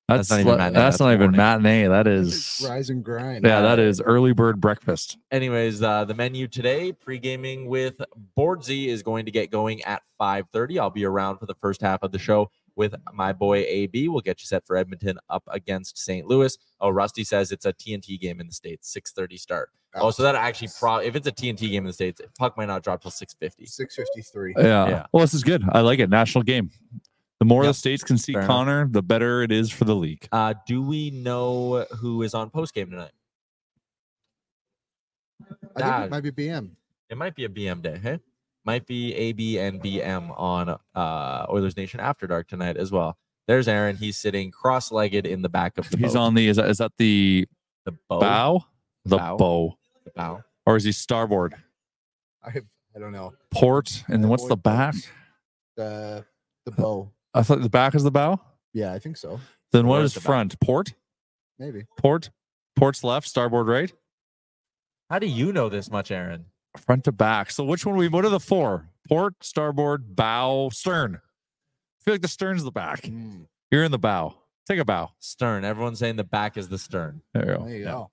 [0.08, 1.88] That's, That's not even matinee, That's, that's not even matinee.
[1.88, 3.44] That It's is rise and grind.
[3.44, 3.62] yeah.
[3.62, 5.18] That is early bird breakfast.
[5.32, 8.00] Anyways, uh, the menu today, pre-gaming with
[8.38, 10.80] Boardsy is going to get going at 5:30.
[10.80, 14.10] I'll be around for the first half of the show with my boy AB.
[14.10, 16.28] We'll get you set for Edmonton up against St.
[16.28, 16.56] Louis.
[16.80, 19.70] Oh, Rusty says it's a TNT game in the states, 6:30 start.
[19.96, 22.66] Oh, so that actually pro if it's a TNT game in the states, puck might
[22.68, 23.66] not drop till 6:50.
[23.68, 24.54] six fifty three.
[24.56, 24.88] Yeah.
[24.88, 25.06] Yeah.
[25.14, 25.64] Well, this is good.
[25.72, 26.10] I like it.
[26.12, 26.70] National game.
[27.40, 27.70] The more Yep.
[27.70, 28.50] the states can see Fair enough.
[28.50, 30.28] Connor, the better it is for the league.
[30.32, 33.12] Uh, do we know who is on post game tonight?
[35.76, 36.70] I think it might be BM.
[37.10, 37.98] It might be a BM day.
[38.02, 38.20] Hey,
[38.64, 43.18] might be AB and BM on uh, Oilers Nation After Dark tonight as well.
[43.48, 43.96] There's Aaron.
[43.96, 46.20] He's sitting cross-legged in the back of the He's boat.
[46.20, 47.48] on the is that, is that the
[47.86, 48.20] the bow.
[48.20, 48.66] bow?
[49.04, 49.38] The Bow.
[49.38, 49.78] bow.
[50.06, 50.44] The bow.
[50.66, 51.54] Or is he starboard?
[52.44, 52.62] I
[52.96, 54.04] I don't know Port.
[54.08, 54.96] And then what's the back?
[55.76, 56.26] the
[56.66, 57.12] the bow.
[57.36, 58.40] I thought the back is the bow.
[58.74, 59.40] Yeah, I think so.
[59.72, 60.26] Then what What is is the back?
[60.26, 60.60] front?
[60.60, 60.94] Port?
[61.60, 61.84] Maybe.
[61.98, 62.30] Port?
[62.76, 63.92] Port's left, starboard right?
[65.10, 66.46] How do you know this much, Aaron?
[66.78, 67.52] Front to back.
[67.52, 68.90] So which one we what are the four?
[69.08, 71.16] Port, starboard, bow, stern.
[71.16, 73.04] I feel like the stern's the back.
[73.04, 74.36] Mm, You're in the bow.
[74.68, 75.12] Take a bow.
[75.20, 75.64] Stern.
[75.64, 77.22] Everyone's saying the back is the stern.
[77.34, 77.68] There you there go.
[77.68, 77.84] you Yeah.
[77.92, 78.12] go.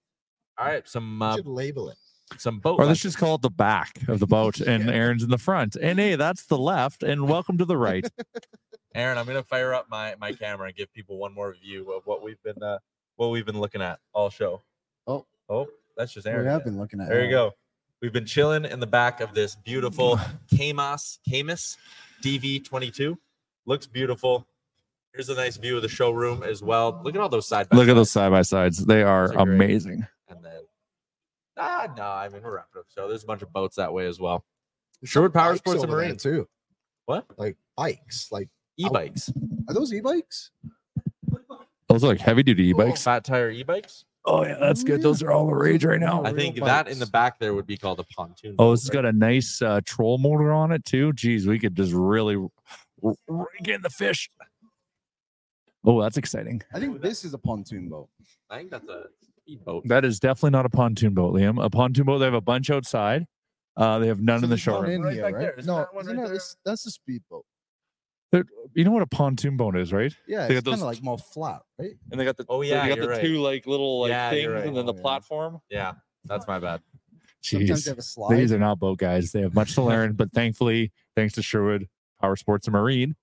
[0.59, 1.97] All right, some uh, should label it.
[2.39, 2.79] some boat.
[2.79, 4.93] Or let's just call it the back of the boat, and Yeah.
[4.93, 5.77] Aaron's in the front.
[5.77, 8.07] And hey, that's the left, and welcome to the right.
[8.95, 12.07] Aaron, I'm gonna fire up my my camera and give people one more view of
[12.07, 12.79] what we've been uh,
[13.17, 14.63] what we've been looking at all show.
[15.07, 15.27] Oh.
[15.49, 15.67] oh,
[15.97, 16.45] that's just Aaron.
[16.45, 17.09] we have been looking at.
[17.09, 17.27] There it.
[17.27, 17.53] you go.
[18.01, 20.19] We've been chilling in the back of this beautiful
[20.55, 21.77] Camus Camus
[22.23, 23.17] DV22.
[23.65, 24.47] Looks beautiful.
[25.15, 27.01] Here's a nice view of the showroom as well.
[27.05, 27.69] Look at all those side.
[27.69, 28.25] by Look at those sides.
[28.25, 28.85] side by sides.
[28.85, 30.07] They are are amazing.
[30.29, 30.63] And then,
[31.57, 32.87] ah, no, I mean we're wrapping up.
[32.89, 34.45] So there's a bunch of boats that way as well.
[35.05, 36.17] Sherwood Power Sports and Marine.
[36.17, 36.49] too.
[37.07, 37.27] What?
[37.37, 39.33] Like bikes, like E-bikes.
[39.69, 40.51] are those e-bikes?
[41.89, 43.03] Those are like heavy duty e-bikes.
[43.05, 44.05] Fat tire e-bikes.
[44.25, 45.03] Oh yeah, that's good.
[45.03, 46.23] Those are all the rage right now.
[46.25, 48.55] I think that in the back there would be called a pontoon.
[48.59, 49.03] Oh, boat, this has right?
[49.03, 51.13] got a nice uh, troll motor on it too.
[51.13, 54.31] Geez, we could just really r- r- get in the fish.
[55.85, 56.63] Oh, that's exciting.
[56.73, 58.09] I think this is a pontoon boat.
[58.49, 59.07] I think that's a
[59.41, 59.89] speedboat.
[59.89, 61.63] That is definitely not a pontoon boat, Liam.
[61.63, 62.19] A pontoon boat.
[62.19, 63.27] They have a bunch outside.
[63.77, 64.87] Uh, they have none So in the shore.
[64.87, 65.35] in Right here, right?
[65.37, 65.53] there.
[65.55, 66.41] Isn't No, that one isn't right that- there?
[66.65, 67.45] that's a speedboat.
[68.33, 70.15] They're- You know what a pontoon boat is, right?
[70.27, 71.93] Yeah, They it's got kind of like more flat, right?
[72.11, 73.21] And they got the Oh, yeah, they got the right.
[73.21, 74.67] two like little like Yeah, things, right.
[74.67, 75.03] and then the Oh, yeah.
[75.03, 75.61] platform.
[75.69, 75.93] Yeah,
[76.25, 76.81] that's my bad.
[77.43, 78.37] Sometimes they Jeez, have a slide.
[78.37, 79.31] these are not boat guys.
[79.33, 81.89] They have much to learn, but thankfully, thanks to Sherwood
[82.21, 83.15] Power Sports and Marine,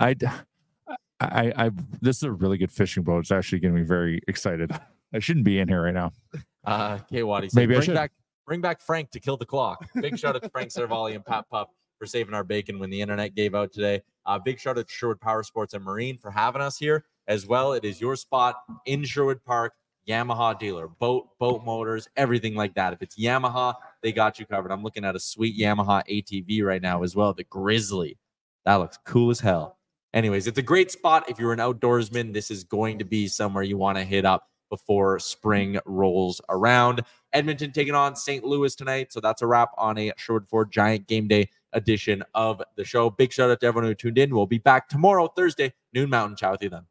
[0.00, 0.16] I,
[1.20, 3.20] I, I, this is a really good fishing boat.
[3.20, 4.72] It's actually getting me very excited.
[5.14, 6.10] I shouldn't be in here right now.
[6.64, 8.12] Uh, K Waddy said, Maybe I bring should." back
[8.46, 9.86] bring back Frank to kill the clock.
[10.00, 11.68] Big shout out to Frank Seravalli and Pat Puff
[12.02, 14.02] for saving our bacon when the internet gave out today.
[14.26, 17.46] Uh, big shout out to Sherwood Power Sports and Marine for having us here as
[17.46, 17.74] well.
[17.74, 19.74] It is your spot in Sherwood Park,
[20.08, 22.92] Yamaha dealer, boat, boat motors, everything like that.
[22.92, 24.72] If it's Yamaha, they got you covered.
[24.72, 28.18] I'm looking at a sweet Yamaha ATV right now as well, the Grizzly.
[28.64, 29.78] That looks cool as hell.
[30.12, 32.32] Anyways, it's a great spot if you're an outdoorsman.
[32.32, 37.02] This is going to be somewhere you want to hit up before spring rolls around.
[37.32, 38.42] Edmonton taking on St.
[38.42, 39.12] Louis tonight.
[39.12, 43.10] So that's a wrap on a Sherwood Ford Giant Game Day edition of the show.
[43.10, 44.34] Big shout out to everyone who tuned in.
[44.34, 46.36] We'll be back tomorrow, Thursday, noon Mountain.
[46.36, 46.86] Ciao with you then.